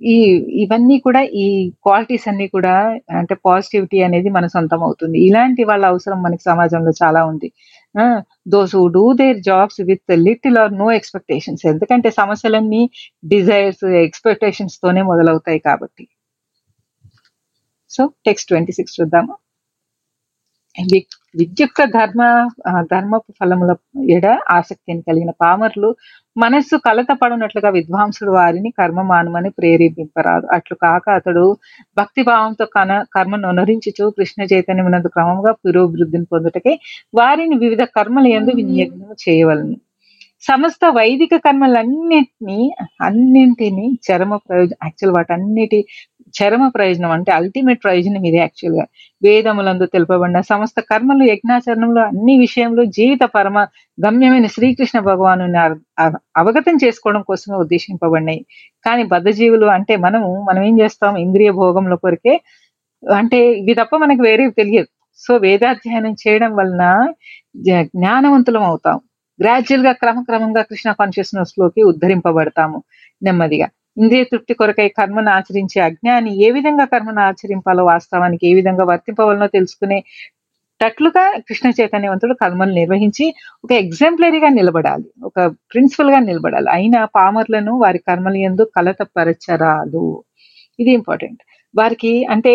ఈ 0.00 0.16
ఇవన్నీ 0.62 0.96
కూడా 0.98 1.20
ఈ 1.42 1.46
క్వాలిటీస్ 1.84 2.26
అన్ని 2.30 2.46
కూడా 2.48 2.74
అంటే 3.20 3.34
పాజిటివిటీ 3.48 3.98
అనేది 4.08 4.28
మన 4.28 4.46
సొంతం 4.46 4.80
అవుతుంది. 4.82 5.18
ఇలాంటి 5.28 5.64
వాళ్ళ 5.64 5.84
అవసరం 5.92 6.18
మనకి 6.22 6.42
సమాజంలో 6.42 6.92
చాలా 7.02 7.20
ఉంది. 7.24 7.48
Those 8.48 8.74
who 8.76 8.82
do 8.88 9.04
their 9.12 9.38
jobs 9.40 9.80
with 9.80 10.12
little 10.28 10.58
or 10.58 10.74
no 10.78 10.88
expectations 10.92 11.64
ఎందుకంటే 11.66 12.10
సమస్యలన్నీ 12.10 12.82
డిజైర్స్ 13.24 13.84
ఎక్స్పెక్టేషన్స్ 14.06 14.76
తోనే 14.84 15.02
మొదలవుతాయి 15.02 15.60
కాబట్టి. 15.68 16.04
సో 17.90 18.02
టెక్స్ట్ 18.26 18.48
ట్వంటీ 18.48 18.72
సిక్స్ 18.72 18.96
చూద్దాము 19.00 19.34
విద్యుక్త 21.40 21.82
ధర్మ 21.96 22.22
ధర్మపు 22.92 23.30
ఫలముల 23.40 23.72
ఎడ 24.10 24.26
ఆసక్తిని 24.50 25.02
కలిగిన 25.02 25.32
పామర్లు 25.44 25.90
మనస్సు 26.36 26.76
కలత 26.76 27.10
పడినట్లుగా 27.22 27.70
విద్వాంసుడు 27.70 28.30
వారిని 28.30 28.70
కర్మ 28.70 29.02
మానమని 29.02 29.50
ప్రేరేపింపరాదు. 29.50 30.46
అట్లు 30.46 30.76
కాక 30.82 31.06
అతడు 31.10 31.44
భక్తి 31.98 32.22
భావంతో 32.22 32.64
కన 32.66 32.92
కర్మను 33.14 33.48
అనురించుచు 33.48 34.10
కృష్ణ 34.10 34.42
చైతన్యమునందు 34.52 35.08
క్రమంగా 35.08 35.52
పురోభివృద్ధిని 35.64 36.28
పొందుటకై 36.32 36.74
వారిని 37.14 37.56
వివిధ 37.56 37.82
కర్మల 37.96 38.26
యందు 38.26 38.54
వినియోగం 38.54 39.14
చేయవలను. 39.24 39.76
సమస్త 40.42 40.84
వైదిక 40.90 41.34
కర్మలన్నిటినీ 41.36 42.58
అన్నింటినీ 43.00 43.86
చరమ 44.06 44.36
ప్రయోజనం 44.36 44.80
యాక్చువల్ 44.84 45.14
వాటన్నిటి 45.16 45.78
చరమ 46.34 46.68
ప్రయోజనం 46.68 47.10
అంటే 47.10 47.32
అల్టిమేట్ 47.32 47.84
ప్రయోజనం 47.84 48.24
ఇది 48.26 48.36
యాక్చువల్గా. 48.36 48.84
వేదములందు 49.22 49.86
తెలుపబడిన 49.86 50.40
సమస్త 50.40 50.80
కర్మలు 50.80 51.24
యజ్ఞాచరణంలో 51.24 52.02
అన్ని 52.02 52.38
విషయంలో 52.38 52.84
జీవిత 52.84 53.24
పరమ 53.34 53.58
గమ్యమైన 54.06 54.46
శ్రీకృష్ణ 54.46 54.98
భగవాను 55.00 55.46
అవగతం 56.36 56.76
చేసుకోవడం 56.84 57.22
కోసమే 57.22 57.56
ఉద్దేశింపబడినాయి. 57.56 58.46
కానీ 58.86 59.04
బద్ధజీవులు 59.04 59.66
అంటే 59.66 59.96
మనము 59.96 60.44
మనం 60.48 60.62
ఏం 60.62 60.80
చేస్తాం? 60.80 61.16
ఇంద్రియ 61.16 61.50
భోగంలో 61.50 61.96
కొరికే 61.96 62.34
అంటే 63.02 63.52
ఇవి 63.52 63.74
తప్ప 63.74 63.96
మనకు 63.96 64.22
వేరే 64.22 64.50
తెలియదు. 64.50 64.88
సో 65.18 65.36
వేదాధ్యయనం 65.36 66.14
చేయడం 66.22 66.52
వలన 66.56 66.84
జ్ఞానవంతులం 67.96 68.62
అవుతాం. 68.62 69.00
గ్రాడ్యువల్గా 69.42 69.92
క్రమక్రమంగా 69.92 70.62
కృష్ణ 70.62 70.92
కాన్షియస్నెస్లోకి 70.92 71.82
ఉద్ధరింపబడతాము. 71.82 72.78
నెమ్మదిగా. 73.22 73.68
ఇంద్రియ 73.96 74.24
తృప్తి 74.24 74.54
కొరకై 74.54 74.88
కర్మను 74.88 75.30
ఆచరించే 75.30 75.80
అజ్ఞాని 75.80 76.32
ఏ 76.46 76.50
విధంగా 76.50 76.84
కర్మను 76.84 77.20
ఆచరింపాలో 77.20 77.84
వాస్తవానికి 77.84 78.44
ఏ 78.50 78.54
విధంగా 78.54 78.84
వర్తింపవలనో 78.84 79.46
తెలుసుకునే 79.48 79.98
టట్లుగా 80.80 81.24
కృష్ణ 81.48 81.68
చైతన్యవంతుడు 81.78 82.34
కర్మలు 82.34 82.72
నిర్వహించి 82.72 83.26
ఒక 83.64 83.72
ఎగ్జాంపులరీగా 83.82 84.48
నిలబడాలి. 84.50 85.08
ఒక 85.24 85.38
ప్రిన్సిపల్గా 85.72 86.20
నిలబడాలి. 86.20 86.68
అయినా 86.70 87.00
పామర్లను 87.16 87.74
వారి 87.78 88.00
కర్మలు 88.08 88.38
ఎందు 88.48 88.64
కలతపరచరాదు 88.76 90.04
ఇది 90.78 90.90
ఇంపార్టెంట్. 90.90 91.40
వారికి 91.76 92.12
అంటే 92.34 92.52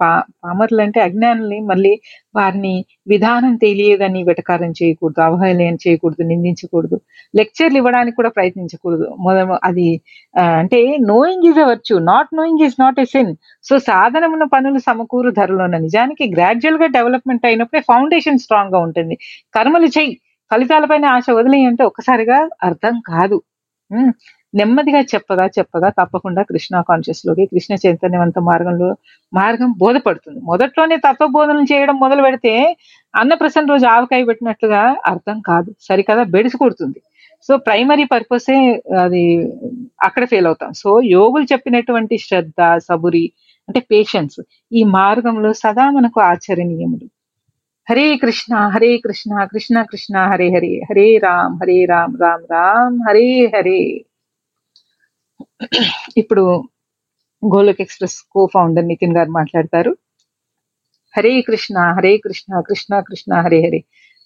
పా 0.00 0.10
పామర్లు 0.44 0.80
అంటే 0.84 1.00
అజ్ఞానుల్ని 1.00 1.58
మళ్ళీ 1.70 1.92
వారిని 2.36 2.74
విధానం 3.12 3.54
తెలియదని 3.64 4.20
వెటకారం 4.28 4.70
చేయకూడదు 4.80 5.20
అవహేళన 5.28 5.76
చేయకూడదు 5.84 6.24
నిందించకూడదు 6.30 6.96
లెక్చర్లు 7.34 7.78
ఇవ్వడానికి 7.80 8.16
కూడా 8.20 8.30
ప్రయత్నించకూడదు. 8.36 9.06
మొదలు 9.26 9.56
అది 9.68 9.88
అంటే 10.62 10.80
knowing 11.12 11.46
is 11.50 11.60
a virtue 11.66 11.94
not 12.12 12.30
knowing 12.40 12.64
is 12.66 12.76
not 12.80 13.00
a 13.00 13.06
sin 13.14 13.32
so 13.64 13.74
సాధనమున 13.90 14.44
పనులు 14.54 14.80
సమకూరు 14.88 15.30
ధరలోన. 15.40 15.74
నిజానికి 15.86 16.26
గ్రాడ్యువల్గా 16.36 16.88
డెవలప్మెంట్ 16.98 17.46
అయినప్పుడే 17.50 17.82
ఫౌండేషన్ 17.90 18.42
స్ట్రాంగ్గా 18.44 18.80
ఉంటుంది. 18.88 19.16
కర్మలు 19.54 19.90
చెయ్యి 19.98 20.14
ఫలితాలపైన 20.50 21.04
ఆశ 21.16 21.26
వదిలేయంటే 21.38 21.82
ఒక్కసారిగా 21.90 22.38
అర్థం 22.62 22.94
కాదు. 23.10 23.36
నెమ్మదిగా 24.54 25.00
చెప్పగా 25.12 25.44
చెప్పగా 25.58 25.88
తప్పకుండా 26.00 26.42
కృష్ణ 26.50 26.80
కాన్షియస్లోకి 26.88 27.44
కృష్ణ 27.52 27.74
చైతన్యవంత 27.84 28.38
మార్గంలో 28.50 28.88
మార్గం 29.32 29.70
బోధపడుతుంది. 29.82 30.40
మొదట్లోనే 30.50 30.96
తత్వబోధనలు 31.06 31.66
చేయడం 31.72 31.96
మొదలు 32.04 32.22
పెడితే 32.26 32.52
అన్నప్రసన్న 33.14 33.72
రోజు 33.72 33.86
ఆవకాయ 33.94 34.22
పెట్టినట్లుగా 34.30 34.82
అర్థం 35.12 35.38
కాదు. 35.50 35.70
సరికదా 35.88 36.24
బెడిసి 36.34 36.56
కొడుతుంది. 36.56 37.00
సో 37.48 37.52
ప్రైమరీ 37.66 38.04
పర్పసే 38.12 38.58
అది 39.04 39.22
అక్కడ 40.08 40.24
ఫెయిల్ 40.32 40.48
అవుతాం. 40.50 40.72
సో 40.82 40.90
యోగులు 41.16 41.46
చెప్పినటువంటి 41.52 42.16
శ్రద్ధ 42.26 42.60
సబురి 42.88 43.24
అంటే 43.68 43.80
పేషెన్స్ 43.92 44.38
ఈ 44.72 44.82
మార్గంలో 44.98 45.50
సదా 45.62 45.84
మనకు 45.96 46.18
ఆచరణీయములు. 46.32 47.06
హరే 47.86 48.06
కృష్ణ 48.22 48.52
హరే 48.74 48.90
కృష్ణ 49.06 49.32
కృష్ణ 49.52 49.76
కృష్ణ 49.90 50.16
హరే 50.32 50.48
హరే 50.56 50.72
హరే 50.88 51.06
రామ్ 51.26 51.56
హరే 51.62 51.78
రామ్ 51.92 52.14
రామ్ 52.24 52.44
రామ్ 52.54 52.98
హరే 53.08 53.28
హరే. 53.54 53.80
ఇప్పుడు 56.16 56.64
Golok 57.54 57.80
express 57.80 58.22
co 58.32 58.48
founder 58.54 58.88
Nitin 58.88 59.16
గారు 59.16 59.30
మాట్లాడతారు. 59.30 59.96
హరే 61.16 61.40
కృష్ణ 61.40 61.78
హరే 61.78 62.16
కృష్ణ 62.16 62.60
కృష్ణ 62.60 63.00
కృష్ణ 63.00 63.34
హరే 63.34 63.60
హరే. 63.60 63.78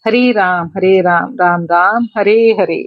హరే 0.07 0.33
రామ్ 0.33 0.71
హరే 0.77 1.01
రామ్ 1.01 1.39
రామ్ 1.39 1.69
రామ్ 1.71 2.19
హరే 2.19 2.53
Hare. 2.53 2.81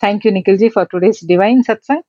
Thank 0.00 0.26
you 0.26 0.32
Nikhilji 0.32 0.68
for 0.68 0.88
today's 0.92 1.26
divine 1.26 1.62
satsang 1.62 2.02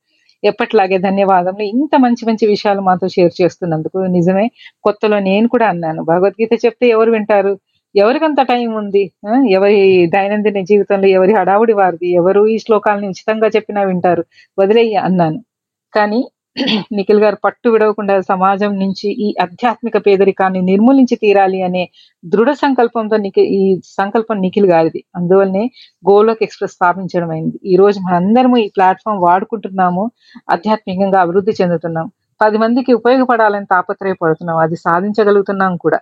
ఎప్పట్లాగే 0.44 0.98
ధన్యవాదములు. 0.98 1.64
ఇంత 1.64 1.96
మంచి 1.96 2.26
మంచి 2.26 2.48
విషయాలు 2.48 2.82
మాతో 2.82 3.08
షేర్ 3.08 3.42
చేస్తున్నందుకు 3.42 3.98
నిజమే. 3.98 4.52
కొత్తలో 4.84 5.20
నేను 5.20 5.48
కూడా 5.48 5.68
అన్నాను. 5.68 6.04
భగవద్గీత 6.04 6.66
చెప్తే 6.66 6.88
ఎవరు 6.88 7.12
వింటారు? 7.12 7.60
ఎవరికంత 7.96 8.42
టైం 8.44 8.70
ఉంది? 8.76 9.04
ఎవరి 9.52 9.80
దైనందిన 10.08 10.60
జీవితంలో 10.64 11.08
ఎవరి 11.10 11.34
హడావుడి 11.40 11.74
వారిది? 11.74 12.08
ఎవరు 12.22 12.42
ఈ 12.48 12.58
శ్లోకాలని 12.60 13.08
ఉచితంగా 13.08 13.48
చెప్పినా 13.56 13.82
వింటారు? 13.84 14.24
వదిలేయి 14.58 14.96
అన్నాను. 15.08 15.40
కానీ 15.94 16.22
నిఖిల్ 16.98 17.22
గారు 17.22 17.38
పట్టు 17.44 17.68
విడవకుండా 17.70 18.16
సమాజం 18.22 18.72
నుంచి 18.80 19.08
ఈ 19.26 19.28
ఆధ్యాత్మిక 19.42 19.98
పేదరికాన్ని 19.98 20.62
నిర్మూలించి 20.62 21.16
తీరాలి 21.16 21.60
అనే 21.64 21.84
దృఢ 22.24 22.50
సంకల్పంతో 22.62 23.18
నిఖి 23.18 23.44
ఈ 23.58 23.62
సంకల్పం 23.92 24.38
నిఖిల్ 24.42 24.68
గారిది. 24.68 25.02
అందువల్లనే 25.16 25.64
గోలోక్ 26.04 26.44
ఎక్స్ప్రెస్ 26.44 26.74
స్థాపించడం 26.74 27.32
అయింది. 27.32 27.58
ఈ 27.66 27.76
రోజు 27.76 28.00
మనందరము 28.00 28.58
ఈ 28.58 28.68
ప్లాట్ఫామ్ 28.78 29.22
వాడుకుంటున్నాము 29.22 30.04
ఆధ్యాత్మికంగా 30.50 31.22
అభివృద్ధి 31.22 31.56
చెందుతున్నాం. 31.62 32.08
పది 32.42 32.58
మందికి 32.58 32.94
ఉపయోగపడాలని 32.94 33.66
తాపత్రయపడుతున్నాం. 33.66 34.58
అది 34.58 34.78
సాధించగలుగుతున్నాం 34.86 35.74
కూడా. 35.78 36.00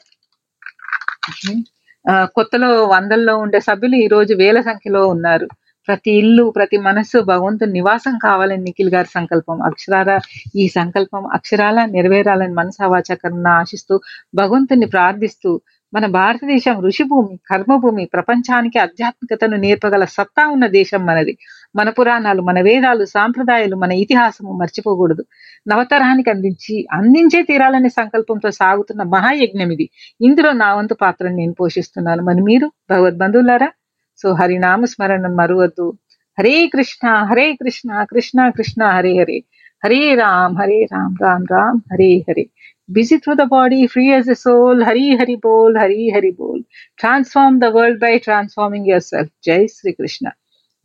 కొత్తలో 2.10 2.70
వందల్లో 2.86 3.34
ఉండే 3.38 3.60
సభ్యులు 3.60 3.96
ఈ 3.96 4.08
రోజు 4.08 4.34
వేల 4.34 4.62
సంఖ్యలో 4.62 5.02
ఉన్నారు. 5.08 5.48
ప్రతి 5.88 6.12
ఇల్లు 6.12 6.44
ప్రతి 6.50 6.78
మనస్సు 6.78 7.18
భగవంతుని 7.30 7.74
నివాసం 7.74 8.16
కావాలని 8.24 8.64
నిఖిల్ 8.64 8.92
గారి 8.96 9.08
సంకల్పం. 9.08 9.58
అక్షరాల 9.62 10.12
ఈ 10.56 10.66
సంకల్పం 10.70 11.24
అక్షరాల 11.34 11.86
నెరవేరాలని 11.86 12.54
మనసావాచకరణ 12.54 13.48
ఆశిస్తూ 13.62 13.96
భగవంతుని 14.36 14.86
ప్రార్థిస్తూ 14.86 15.52
మన 15.94 16.06
భారతదేశం 16.06 16.82
ఋషిభూమి 16.82 17.40
కర్మభూమి 17.50 18.06
ప్రపంచానికి 18.06 18.80
ఆధ్యాత్మికతను 18.80 19.58
నేర్పగల 19.58 20.06
సత్తా 20.06 20.48
ఉన్న 20.48 20.68
దేశం 20.68 21.06
మనది. 21.06 21.38
మన 21.76 21.90
పురాణాలు 21.90 22.42
మన 22.42 22.62
వేదాలు 22.62 23.06
సాంప్రదాయాలు 23.06 23.76
మన 23.76 23.92
ఇతిహాసము 23.92 24.52
మర్చిపోకూడదు. 24.52 25.26
నవతరానికి 25.68 26.30
అందించి 26.30 26.88
అందించే 26.92 27.44
తీరాలనే 27.44 27.90
సంకల్పంతో 27.90 28.52
సాగుతున్న 28.52 29.04
మహాయజ్ఞం 29.04 29.72
ఇది. 29.72 29.90
ఇందులో 30.22 30.52
నా 30.52 30.76
వంతు 30.76 30.94
పాత్రను 30.94 31.36
నేను 31.36 31.54
పోషిస్తున్నాను. 31.54 32.22
మరి 32.22 32.42
మీరు 32.42 32.72
భగవద్బంధువులారా? 32.92 33.72
సో 34.18 34.34
హరినామ 34.34 34.86
స్మరణం 34.86 35.36
మరువద్దు. 35.36 35.94
హరే 36.40 36.68
కృష్ణ 36.68 37.08
హరే 37.10 37.54
కృష్ణ 37.54 38.04
కృష్ణ 38.04 38.50
కృష్ణ 38.50 38.84
హరే 38.84 39.20
హరే. 39.20 39.44
హరే 39.84 40.02
రామ్ 40.16 40.56
హరే 40.58 40.80
రామ్ 40.92 41.16
రామ్ 41.24 41.48
రామ్ 41.54 41.82
హరే 41.94 42.12
Hare 42.28 42.46
busy 42.90 43.18
through 43.18 43.36
the 43.36 43.46
body, 43.48 43.88
free 43.88 44.12
as 44.12 44.28
a 44.28 44.36
soul. 44.36 44.84
Hari 44.84 45.16
Hari 45.16 45.36
Bol, 45.38 45.74
Hari 45.76 46.10
Hari 46.10 46.32
Bol. 46.32 46.58
Transform 47.00 47.60
the 47.60 47.72
world 47.72 48.00
by 48.00 48.18
transforming 48.20 48.86
yourself. 48.86 49.28
Jai 49.42 49.64
Sri 49.70 49.94
Krishna. 49.94 50.32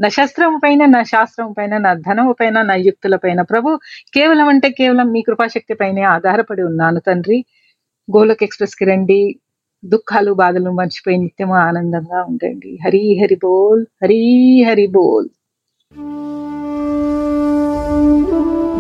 నా 0.01 0.09
శస్త్రం 0.11 0.55
పైన 0.63 0.87
నా 0.87 0.99
శాస్త్రం 1.05 1.51
పైన 1.53 1.75
నా 1.79 1.91
ధనము 2.07 2.33
పైన 2.41 2.63
నా 2.63 2.75
యుక్తుల 2.87 3.17
పైన 3.23 3.41
ప్రభు 3.43 3.71
కేవలం 4.17 4.49
అంటే 4.53 4.69
కేవలం 4.81 5.07
మీ 5.15 5.21
కృపాశక్తి 5.29 5.75
పైనే 5.81 6.03
ఆధారపడి 6.11 6.63
ఉన్నాను 6.71 7.01
తండ్రి 7.07 7.39
గోలక్ 8.09 8.45
ఎక్స్ప్రెస్కి 8.47 8.87
రండి 8.91 9.21
దుఃఖాలు 9.83 10.35
బాధలు 10.43 10.73
మర్చిపోయి 10.81 11.19
నిత్యము 11.23 11.57
ఆనందంగా 11.65 12.21
ఉండండి 12.31 12.73
హరి 12.85 13.05
హరి 13.23 13.39
బోల్ 13.45 13.83
హరి 14.03 14.21
హరి 14.69 14.87
బోల్ 14.97 15.29